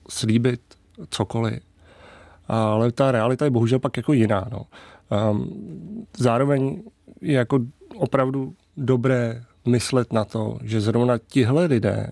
slíbit 0.09 0.61
cokoliv. 1.09 1.59
Ale 2.47 2.91
ta 2.91 3.11
realita 3.11 3.45
je 3.45 3.51
bohužel 3.51 3.79
pak 3.79 3.97
jako 3.97 4.13
jiná. 4.13 4.47
No. 4.51 4.65
Zároveň 6.17 6.83
je 7.21 7.33
jako 7.33 7.59
opravdu 7.95 8.53
dobré 8.77 9.43
myslet 9.65 10.13
na 10.13 10.25
to, 10.25 10.57
že 10.63 10.81
zrovna 10.81 11.17
tihle 11.17 11.65
lidé 11.65 12.11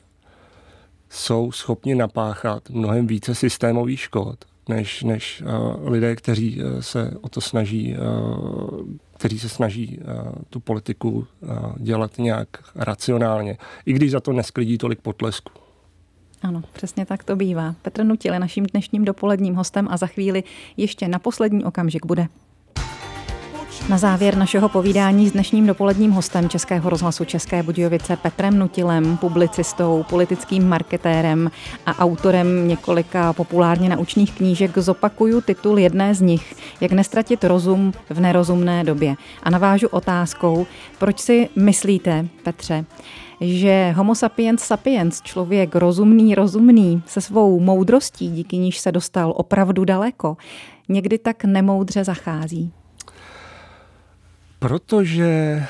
jsou 1.10 1.52
schopni 1.52 1.96
napáchat 1.96 2.70
mnohem 2.70 3.08
více 3.08 3.36
systémových 3.36 4.00
škod, 4.00 4.46
než, 4.70 5.04
než 5.04 5.44
uh, 5.46 5.90
lidé, 5.90 6.16
kteří 6.16 6.64
uh, 6.64 6.80
se 6.80 7.12
o 7.22 7.30
to 7.30 7.42
snaží, 7.42 7.96
uh, 7.98 8.80
kteří 9.18 9.40
se 9.40 9.50
snaží 9.50 10.00
uh, 10.00 10.32
tu 10.50 10.60
politiku 10.60 11.10
uh, 11.10 11.50
dělat 11.78 12.18
nějak 12.18 12.48
racionálně, 12.76 13.58
i 13.86 13.94
když 13.94 14.12
za 14.12 14.20
to 14.20 14.34
nesklidí 14.34 14.78
tolik 14.78 15.00
potlesku. 15.02 15.52
Ano, 16.42 16.64
přesně 16.74 17.06
tak 17.06 17.24
to 17.24 17.36
bývá. 17.36 17.76
Petr 17.82 18.04
Nutil 18.04 18.34
je 18.34 18.40
naším 18.40 18.66
dnešním 18.66 19.06
dopoledním 19.06 19.56
hostem 19.56 19.88
a 19.90 19.98
za 19.98 20.08
chvíli 20.08 20.44
ještě 20.78 21.08
na 21.08 21.20
poslední 21.20 21.64
okamžik 21.64 22.06
bude 22.06 22.28
na 23.90 23.98
závěr 23.98 24.38
našeho 24.38 24.70
povídání 24.70 25.30
s 25.30 25.32
dnešním 25.32 25.68
dopoledním 25.68 26.12
hostem 26.12 26.50
Českého 26.50 26.90
rozhlasu 26.90 27.26
České 27.26 27.64
Budějovice 27.64 28.16
Petrem 28.16 28.60
Nutilem, 28.60 29.18
publicistou, 29.18 30.06
politickým 30.10 30.70
marketérem 30.70 31.52
a 31.86 32.00
autorem 32.00 32.68
několika 32.68 33.34
populárně 33.34 33.90
naučných 33.90 34.32
knížek 34.32 34.78
zopakuju 34.78 35.42
titul 35.42 35.80
jedné 35.80 36.16
z 36.16 36.22
nich, 36.22 36.56
Jak 36.82 36.92
nestratit 36.92 37.44
rozum 37.44 37.94
v 38.10 38.20
nerozumné 38.20 38.84
době. 38.84 39.16
A 39.44 39.50
navážu 39.50 39.88
otázkou, 39.88 40.66
proč 41.00 41.20
si 41.20 41.50
myslíte, 41.56 42.28
Petře, 42.44 42.86
že 43.42 43.94
homo 43.98 44.16
sapiens 44.16 44.64
sapiens, 44.64 45.22
člověk 45.22 45.76
rozumný, 45.76 46.36
rozumný, 46.36 47.04
se 47.06 47.22
svou 47.22 47.60
moudrostí, 47.60 48.30
díky 48.30 48.58
níž 48.58 48.80
se 48.80 48.92
dostal 48.92 49.34
opravdu 49.36 49.86
daleko, 49.86 50.38
někdy 50.90 51.18
tak 51.18 51.46
nemoudře 51.46 52.04
zachází. 52.04 52.72
Protože 54.60 55.64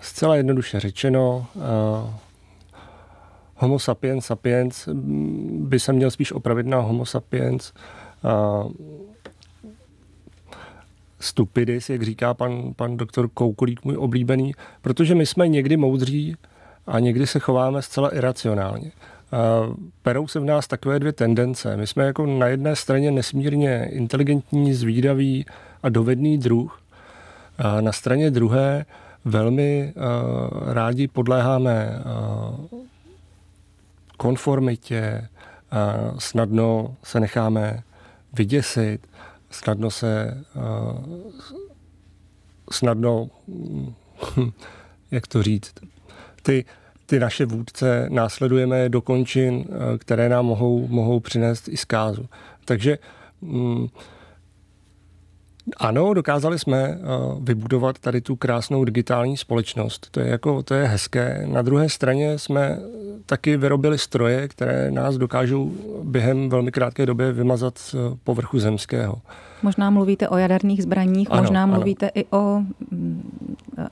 zcela 0.00 0.36
jednoduše 0.36 0.80
řečeno, 0.80 1.46
uh, 1.54 1.62
Homo 3.56 3.78
sapiens 3.78 4.26
sapiens 4.26 4.88
by 5.52 5.80
se 5.80 5.92
měl 5.92 6.10
spíš 6.10 6.32
opravit 6.32 6.66
na 6.66 6.78
Homo 6.78 7.06
sapiens 7.06 7.72
uh, 8.24 8.72
stupidis, 11.20 11.90
jak 11.90 12.02
říká 12.02 12.34
pan, 12.34 12.74
pan 12.76 12.96
doktor 12.96 13.28
Koukolík, 13.28 13.84
můj 13.84 13.96
oblíbený, 13.96 14.52
protože 14.82 15.14
my 15.14 15.26
jsme 15.26 15.48
někdy 15.48 15.76
moudří 15.76 16.36
a 16.86 16.98
někdy 16.98 17.26
se 17.26 17.38
chováme 17.38 17.82
zcela 17.82 18.14
iracionálně. 18.16 18.92
Uh, 19.68 19.74
perou 20.02 20.28
se 20.28 20.40
v 20.40 20.44
nás 20.44 20.66
takové 20.66 20.98
dvě 20.98 21.12
tendence. 21.12 21.76
My 21.76 21.86
jsme 21.86 22.04
jako 22.04 22.26
na 22.26 22.46
jedné 22.46 22.76
straně 22.76 23.10
nesmírně 23.10 23.88
inteligentní, 23.92 24.74
zvídavý 24.74 25.46
a 25.82 25.88
dovedný 25.88 26.38
druh, 26.38 26.80
na 27.80 27.92
straně 27.92 28.30
druhé 28.30 28.86
velmi 29.24 29.94
uh, 29.96 30.72
rádi 30.72 31.08
podléháme 31.08 32.02
uh, 32.70 32.80
konformitě, 34.16 35.28
snadno 36.18 36.96
se 37.02 37.20
necháme 37.20 37.82
vyděsit, 38.32 39.06
snadno 39.50 39.90
se 39.90 40.44
uh, 40.54 41.32
snadno, 42.72 43.28
jak 45.10 45.26
to 45.26 45.42
říct, 45.42 45.74
ty, 46.42 46.64
ty 47.06 47.18
naše 47.18 47.46
vůdce 47.46 48.06
následujeme 48.10 48.88
do 48.88 49.00
končin, 49.00 49.64
které 49.98 50.28
nám 50.28 50.46
mohou, 50.46 50.88
mohou 50.88 51.20
přinést 51.20 51.68
i 51.68 51.76
zkázu. 51.76 52.28
Takže 52.64 52.98
um, 53.40 53.90
ano, 55.76 56.14
dokázali 56.14 56.58
jsme 56.58 56.78
eh, 56.78 56.98
vybudovat 57.40 57.98
tady 57.98 58.20
tu 58.20 58.36
krásnou 58.36 58.84
digitální 58.84 59.36
společnost. 59.36 60.08
To 60.10 60.20
je, 60.20 60.28
jako, 60.28 60.62
to 60.62 60.74
je 60.74 60.86
hezké. 60.86 61.46
Na 61.46 61.62
druhé 61.62 61.88
straně 61.88 62.38
jsme 62.38 62.78
taky 63.26 63.56
vyrobili 63.56 63.98
stroje, 63.98 64.48
které 64.48 64.90
nás 64.90 65.16
dokážou 65.16 65.72
během 66.02 66.48
velmi 66.48 66.72
krátké 66.72 67.06
doby 67.06 67.32
vymazat 67.32 67.78
z 67.78 67.94
povrchu 68.24 68.58
zemského. 68.58 69.14
Možná 69.62 69.90
mluvíte 69.90 70.28
o 70.28 70.36
jaderných 70.36 70.82
zbraních, 70.82 71.28
ano, 71.30 71.42
možná 71.42 71.66
mluvíte 71.66 72.10
ano. 72.10 72.12
i 72.14 72.24
o 72.30 72.62
mm, 72.90 73.30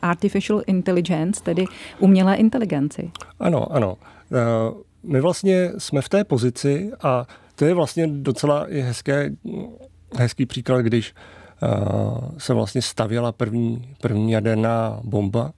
artificial 0.03 0.63
intelligence, 0.67 1.43
tedy 1.43 1.65
umělé 1.99 2.37
inteligenci. 2.37 3.11
Ano, 3.41 3.73
ano. 3.73 3.97
Eh, 4.33 4.37
my 5.03 5.21
vlastně 5.21 5.73
jsme 5.79 6.03
v 6.03 6.09
té 6.09 6.25
pozici 6.25 6.91
a 7.03 7.27
to 7.55 7.65
je 7.65 7.75
vlastně 7.75 8.07
docela 8.07 8.67
i 8.69 8.81
hezké, 8.81 9.31
hezký 10.19 10.47
příklad, 10.47 10.81
když 10.81 11.15
se 12.39 12.55
vlastně 12.55 12.83
stavěla 12.83 13.33
první, 13.33 13.95
první 14.01 14.33
jaderná 14.33 15.01
bomba, 15.05 15.53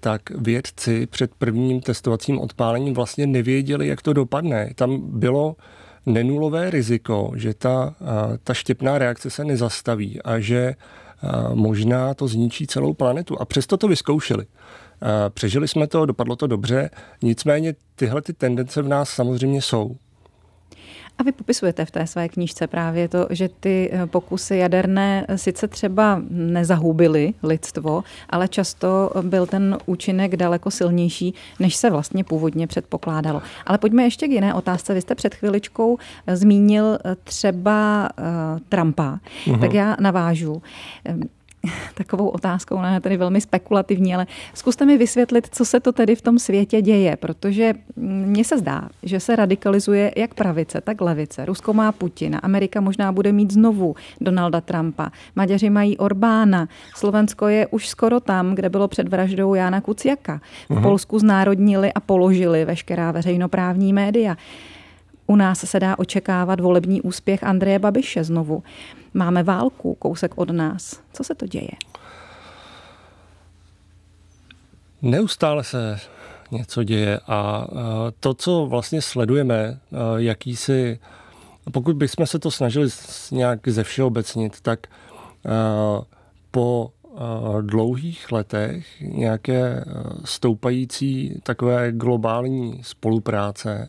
tak 0.00 0.30
vědci 0.30 1.06
před 1.06 1.34
prvním 1.34 1.80
testovacím 1.80 2.40
odpálením 2.40 2.94
vlastně 2.94 3.26
nevěděli, 3.26 3.86
jak 3.86 4.02
to 4.02 4.12
dopadne. 4.12 4.70
Tam 4.74 5.00
bylo 5.18 5.56
nenulové 6.06 6.70
riziko, 6.70 7.32
že 7.34 7.54
ta, 7.54 7.94
ta 8.44 8.54
štěpná 8.54 8.98
reakce 8.98 9.30
se 9.30 9.44
nezastaví 9.44 10.22
a 10.22 10.38
že 10.40 10.74
možná 11.54 12.14
to 12.14 12.28
zničí 12.28 12.66
celou 12.66 12.94
planetu. 12.94 13.40
A 13.40 13.44
přesto 13.44 13.76
to 13.76 13.88
vyzkoušeli. 13.88 14.46
Přežili 15.28 15.68
jsme 15.68 15.86
to, 15.86 16.06
dopadlo 16.06 16.36
to 16.36 16.46
dobře, 16.46 16.90
nicméně 17.22 17.74
tyhle 17.94 18.22
ty 18.22 18.32
tendence 18.32 18.82
v 18.82 18.88
nás 18.88 19.08
samozřejmě 19.08 19.62
jsou. 19.62 19.96
A 21.18 21.22
vy 21.22 21.32
popisujete 21.32 21.84
v 21.84 21.90
té 21.90 22.06
své 22.06 22.28
knížce 22.28 22.66
právě 22.66 23.08
to, 23.08 23.26
že 23.30 23.48
ty 23.48 23.90
eh, 23.92 24.06
pokusy 24.06 24.56
jaderné 24.56 25.26
sice 25.36 25.68
třeba 25.68 26.22
nezahubily 26.30 27.34
lidstvo, 27.42 28.04
ale 28.30 28.48
často 28.48 29.10
byl 29.22 29.46
ten 29.46 29.78
účinek 29.86 30.36
daleko 30.36 30.70
silnější, 30.70 31.34
než 31.60 31.76
se 31.76 31.90
vlastně 31.90 32.24
původně 32.24 32.66
předpokládalo. 32.66 33.42
Ale 33.66 33.78
pojďme 33.78 34.02
ještě 34.02 34.28
k 34.28 34.30
jiné 34.30 34.54
otázce. 34.54 34.94
Vy 34.94 35.00
jste 35.00 35.14
před 35.14 35.34
chviličkou 35.34 35.98
eh, 36.26 36.36
zmínil 36.36 36.98
eh, 37.04 37.16
třeba 37.24 38.08
Trumpa, 38.68 39.18
uh-huh. 39.46 39.60
tak 39.60 39.74
já 39.74 39.96
navážu. 40.00 40.62
takovou 41.94 42.28
otázkou, 42.28 42.76
ona 42.76 42.94
je 42.94 43.00
tedy 43.00 43.16
velmi 43.16 43.40
spekulativní, 43.40 44.14
ale 44.14 44.26
zkuste 44.54 44.86
mi 44.86 44.98
vysvětlit, 44.98 45.48
co 45.50 45.64
se 45.64 45.80
to 45.80 45.92
tedy 45.92 46.16
v 46.16 46.22
tom 46.22 46.38
světě 46.38 46.82
děje, 46.82 47.16
protože 47.16 47.74
mně 47.96 48.44
se 48.44 48.58
zdá, 48.58 48.88
že 49.02 49.20
se 49.20 49.36
radikalizuje 49.36 50.12
jak 50.16 50.34
pravice, 50.34 50.80
tak 50.80 51.00
levice. 51.00 51.44
Rusko 51.44 51.72
má 51.72 51.92
Putina, 51.92 52.38
Amerika 52.38 52.80
možná 52.80 53.12
bude 53.12 53.32
mít 53.32 53.52
znovu 53.52 53.94
Donalda 54.20 54.60
Trumpa, 54.60 55.10
Maďaři 55.36 55.70
mají 55.70 55.98
Orbána, 55.98 56.68
Slovensko 56.94 57.48
je 57.48 57.66
už 57.66 57.88
skoro 57.88 58.20
tam, 58.20 58.54
kde 58.54 58.68
bylo 58.68 58.88
před 58.88 59.08
vraždou 59.08 59.54
Jána 59.54 59.80
Kuciaka. 59.80 60.40
V 60.68 60.70
uh-huh. 60.70 60.82
Polsku 60.82 61.18
znárodnili 61.18 61.92
a 61.92 62.00
položili 62.00 62.64
veškerá 62.64 63.12
veřejnoprávní 63.12 63.92
média. 63.92 64.36
U 65.26 65.36
nás 65.36 65.58
se 65.58 65.80
dá 65.80 65.98
očekávat 65.98 66.60
volební 66.60 67.00
úspěch 67.02 67.44
Andreje 67.44 67.78
Babiše 67.78 68.24
znovu. 68.24 68.62
Máme 69.14 69.42
válku 69.42 69.94
kousek 69.94 70.38
od 70.38 70.50
nás. 70.50 71.00
Co 71.12 71.24
se 71.24 71.34
to 71.34 71.46
děje? 71.46 71.70
Neustále 75.02 75.64
se 75.64 75.98
něco 76.50 76.84
děje 76.84 77.20
a 77.26 77.66
to, 78.20 78.34
co 78.34 78.66
vlastně 78.66 79.02
sledujeme, 79.02 79.78
jakýsi, 80.16 80.98
pokud 81.72 81.96
bychom 81.96 82.26
se 82.26 82.38
to 82.38 82.50
snažili 82.50 82.88
nějak 83.32 83.68
ze 83.68 83.84
všeobecnit, 83.84 84.60
tak 84.60 84.86
po 86.50 86.92
dlouhých 87.60 88.32
letech 88.32 89.00
nějaké 89.00 89.84
stoupající 90.24 91.40
takové 91.42 91.92
globální 91.92 92.80
spolupráce 92.82 93.88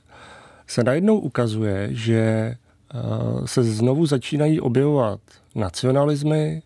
se 0.68 0.84
najednou 0.84 1.18
ukazuje, 1.20 1.88
že 1.92 2.20
eh, 2.20 2.58
se 3.46 3.64
znovu 3.64 4.06
začínají 4.06 4.62
objevovat 4.62 5.20
nacionalismy, 5.56 6.62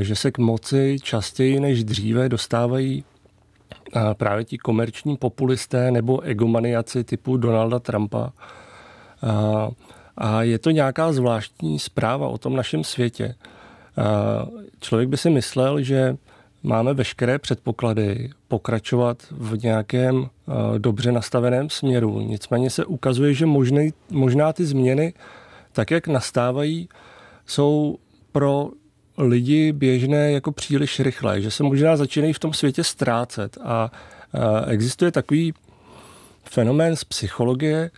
že 0.00 0.16
se 0.16 0.30
k 0.30 0.38
moci 0.38 0.96
častěji 1.02 1.60
než 1.60 1.84
dříve 1.84 2.28
dostávají 2.28 3.04
právě 4.14 4.44
ti 4.44 4.58
komerční 4.58 5.16
populisté 5.16 5.90
nebo 5.90 6.20
egomaniaci 6.20 7.04
typu 7.04 7.36
Donalda 7.36 7.78
Trumpa. 7.78 8.32
A, 10.16 10.42
je 10.42 10.58
to 10.58 10.70
nějaká 10.70 11.12
zvláštní 11.12 11.78
zpráva 11.78 12.28
o 12.28 12.38
tom 12.38 12.56
našem 12.56 12.84
světě. 12.84 13.34
Člověk 14.80 15.08
by 15.08 15.16
si 15.16 15.30
myslel, 15.30 15.82
že 15.82 16.16
máme 16.62 16.94
veškeré 16.94 17.38
předpoklady 17.38 18.30
pokračovat 18.48 19.22
v 19.30 19.62
nějakém 19.62 20.28
dobře 20.78 21.12
nastaveném 21.12 21.70
směru. 21.70 22.20
Nicméně 22.20 22.70
se 22.70 22.84
ukazuje, 22.84 23.34
že 23.34 23.46
možný, 23.46 23.92
možná 24.10 24.52
ty 24.52 24.64
změny, 24.64 25.14
tak 25.72 25.90
jak 25.90 26.08
nastávají, 26.08 26.88
jsou 27.46 27.98
pro 28.32 28.70
lidi 29.18 29.72
běžné 29.72 30.32
jako 30.32 30.52
příliš 30.52 31.00
rychle, 31.00 31.40
že 31.40 31.50
se 31.50 31.62
možná 31.62 31.96
začínají 31.96 32.32
v 32.32 32.38
tom 32.38 32.52
světě 32.52 32.84
ztrácet 32.84 33.58
a 33.64 33.90
existuje 34.66 35.12
takový 35.12 35.54
fenomén 36.44 36.96
z 36.96 37.04
psychologie, 37.04 37.90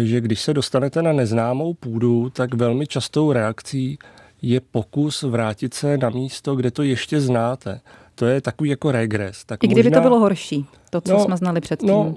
e, 0.00 0.04
že 0.04 0.20
když 0.20 0.40
se 0.42 0.54
dostanete 0.54 1.02
na 1.02 1.12
neznámou 1.12 1.74
půdu, 1.74 2.30
tak 2.30 2.54
velmi 2.54 2.86
častou 2.86 3.32
reakcí 3.32 3.98
je 4.42 4.60
pokus 4.60 5.22
vrátit 5.22 5.74
se 5.74 5.98
na 5.98 6.10
místo, 6.10 6.56
kde 6.56 6.70
to 6.70 6.82
ještě 6.82 7.20
znáte. 7.20 7.80
To 8.14 8.26
je 8.26 8.40
takový 8.40 8.70
jako 8.70 8.92
regres. 8.92 9.44
Tak 9.44 9.64
I 9.64 9.66
kdyby 9.66 9.88
možná... 9.88 9.98
to 9.98 10.08
bylo 10.08 10.20
horší, 10.20 10.66
to, 10.90 11.00
co 11.00 11.12
no, 11.12 11.24
jsme 11.24 11.36
znali 11.36 11.60
předtím. 11.60 11.88
No, 11.88 12.14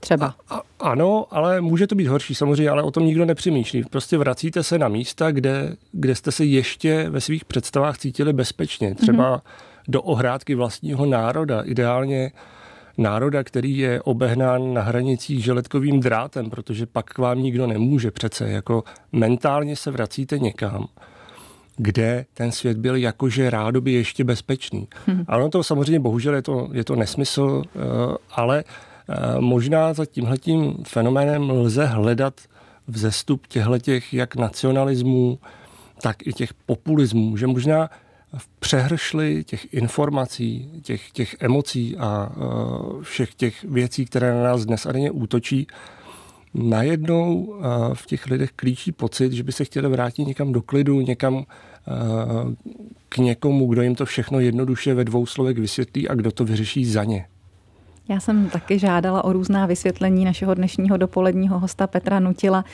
třeba. 0.00 0.34
A, 0.48 0.54
a, 0.56 0.62
ano, 0.80 1.26
ale 1.30 1.60
může 1.60 1.86
to 1.86 1.94
být 1.94 2.06
horší 2.06 2.34
samozřejmě, 2.34 2.70
ale 2.70 2.82
o 2.82 2.90
tom 2.90 3.06
nikdo 3.06 3.24
nepřemýšlí. 3.24 3.84
Prostě 3.84 4.18
vracíte 4.18 4.62
se 4.62 4.78
na 4.78 4.88
místa, 4.88 5.30
kde, 5.30 5.76
kde 5.92 6.14
jste 6.14 6.32
se 6.32 6.44
ještě 6.44 7.10
ve 7.10 7.20
svých 7.20 7.44
představách 7.44 7.98
cítili 7.98 8.32
bezpečně. 8.32 8.94
Třeba 8.94 9.36
mm-hmm. 9.36 9.42
do 9.88 10.02
ohrádky 10.02 10.54
vlastního 10.54 11.06
národa, 11.06 11.62
ideálně 11.62 12.32
národa, 12.98 13.44
který 13.44 13.78
je 13.78 14.02
obehnán 14.02 14.74
na 14.74 14.82
hranicích 14.82 15.44
želetkovým 15.44 16.00
drátem, 16.00 16.50
protože 16.50 16.86
pak 16.86 17.06
k 17.06 17.18
vám 17.18 17.42
nikdo 17.42 17.66
nemůže 17.66 18.10
přece. 18.10 18.50
Jako 18.50 18.84
mentálně 19.12 19.76
se 19.76 19.90
vracíte 19.90 20.38
někam, 20.38 20.86
kde 21.76 22.26
ten 22.34 22.52
svět 22.52 22.78
byl 22.78 22.96
jakože 22.96 23.50
rádoby 23.50 23.92
ještě 23.92 24.24
bezpečný. 24.24 24.88
Hmm. 25.06 25.24
A 25.28 25.36
ono 25.36 25.48
to 25.48 25.62
samozřejmě 25.62 26.00
bohužel 26.00 26.34
je 26.34 26.42
to, 26.42 26.68
je 26.72 26.84
to 26.84 26.96
nesmysl, 26.96 27.62
eh, 27.66 27.78
ale 28.30 28.64
Eh, 29.08 29.40
možná 29.40 29.92
za 29.92 30.06
tímhletím 30.06 30.74
fenoménem 30.84 31.50
lze 31.50 31.86
hledat 31.86 32.40
vzestup 32.88 33.46
těchto 33.46 33.72
jak 34.12 34.36
nacionalismů, 34.36 35.38
tak 36.02 36.26
i 36.26 36.32
těch 36.32 36.54
populismů, 36.54 37.36
že 37.36 37.46
možná 37.46 37.90
v 38.36 38.48
přehršli 38.48 39.44
těch 39.44 39.74
informací, 39.74 40.70
těch, 40.82 41.10
těch 41.10 41.36
emocí 41.40 41.96
a 41.96 42.30
uh, 42.36 43.02
všech 43.02 43.34
těch 43.34 43.64
věcí, 43.64 44.04
které 44.04 44.34
na 44.34 44.42
nás 44.42 44.64
dnes 44.64 44.86
a 44.86 44.92
denně 44.92 45.10
útočí, 45.10 45.66
najednou 46.54 47.54
v 47.94 48.06
těch 48.06 48.26
lidech 48.26 48.50
klíčí 48.56 48.92
pocit, 48.92 49.32
že 49.32 49.42
by 49.42 49.52
se 49.52 49.64
chtěli 49.64 49.88
vrátit 49.88 50.24
někam 50.24 50.52
do 50.52 50.62
klidu, 50.62 51.00
někam 51.00 51.44
k 53.08 53.18
někomu, 53.18 53.66
kdo 53.66 53.82
jim 53.82 53.94
to 53.94 54.04
všechno 54.04 54.40
jednoduše 54.40 54.94
ve 54.94 55.04
dvou 55.04 55.26
slovech 55.26 55.56
vysvětlí 55.56 56.08
a 56.08 56.14
kdo 56.14 56.32
to 56.32 56.44
vyřeší 56.44 56.84
za 56.84 57.04
ně. 57.04 57.26
Já 58.08 58.20
jsem 58.20 58.48
taky 58.48 58.78
žádala 58.78 59.24
o 59.24 59.32
různá 59.32 59.66
vysvětlení 59.66 60.24
našeho 60.24 60.54
dnešního 60.54 60.96
dopoledního 60.96 61.58
hosta 61.58 61.86
Petra 61.86 62.20
Nutila. 62.20 62.64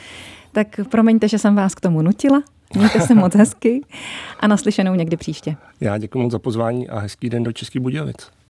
Tak 0.53 0.81
promiňte, 0.91 1.29
že 1.29 1.39
jsem 1.39 1.55
vás 1.55 1.75
k 1.75 1.81
tomu 1.81 2.03
nutila. 2.03 2.43
Mějte 2.77 3.01
se 3.01 3.15
moc 3.15 3.35
hezky 3.35 3.81
a 4.41 4.47
naslyšenou 4.47 4.95
někdy 4.95 5.17
příště. 5.17 5.57
Já 5.81 5.99
děkuji 5.99 6.19
moc 6.19 6.33
za 6.33 6.39
pozvání 6.39 6.89
a 6.89 6.99
hezký 6.99 7.31
den 7.31 7.43
do 7.43 7.53
Český 7.53 7.79
Budějovic. 7.79 8.31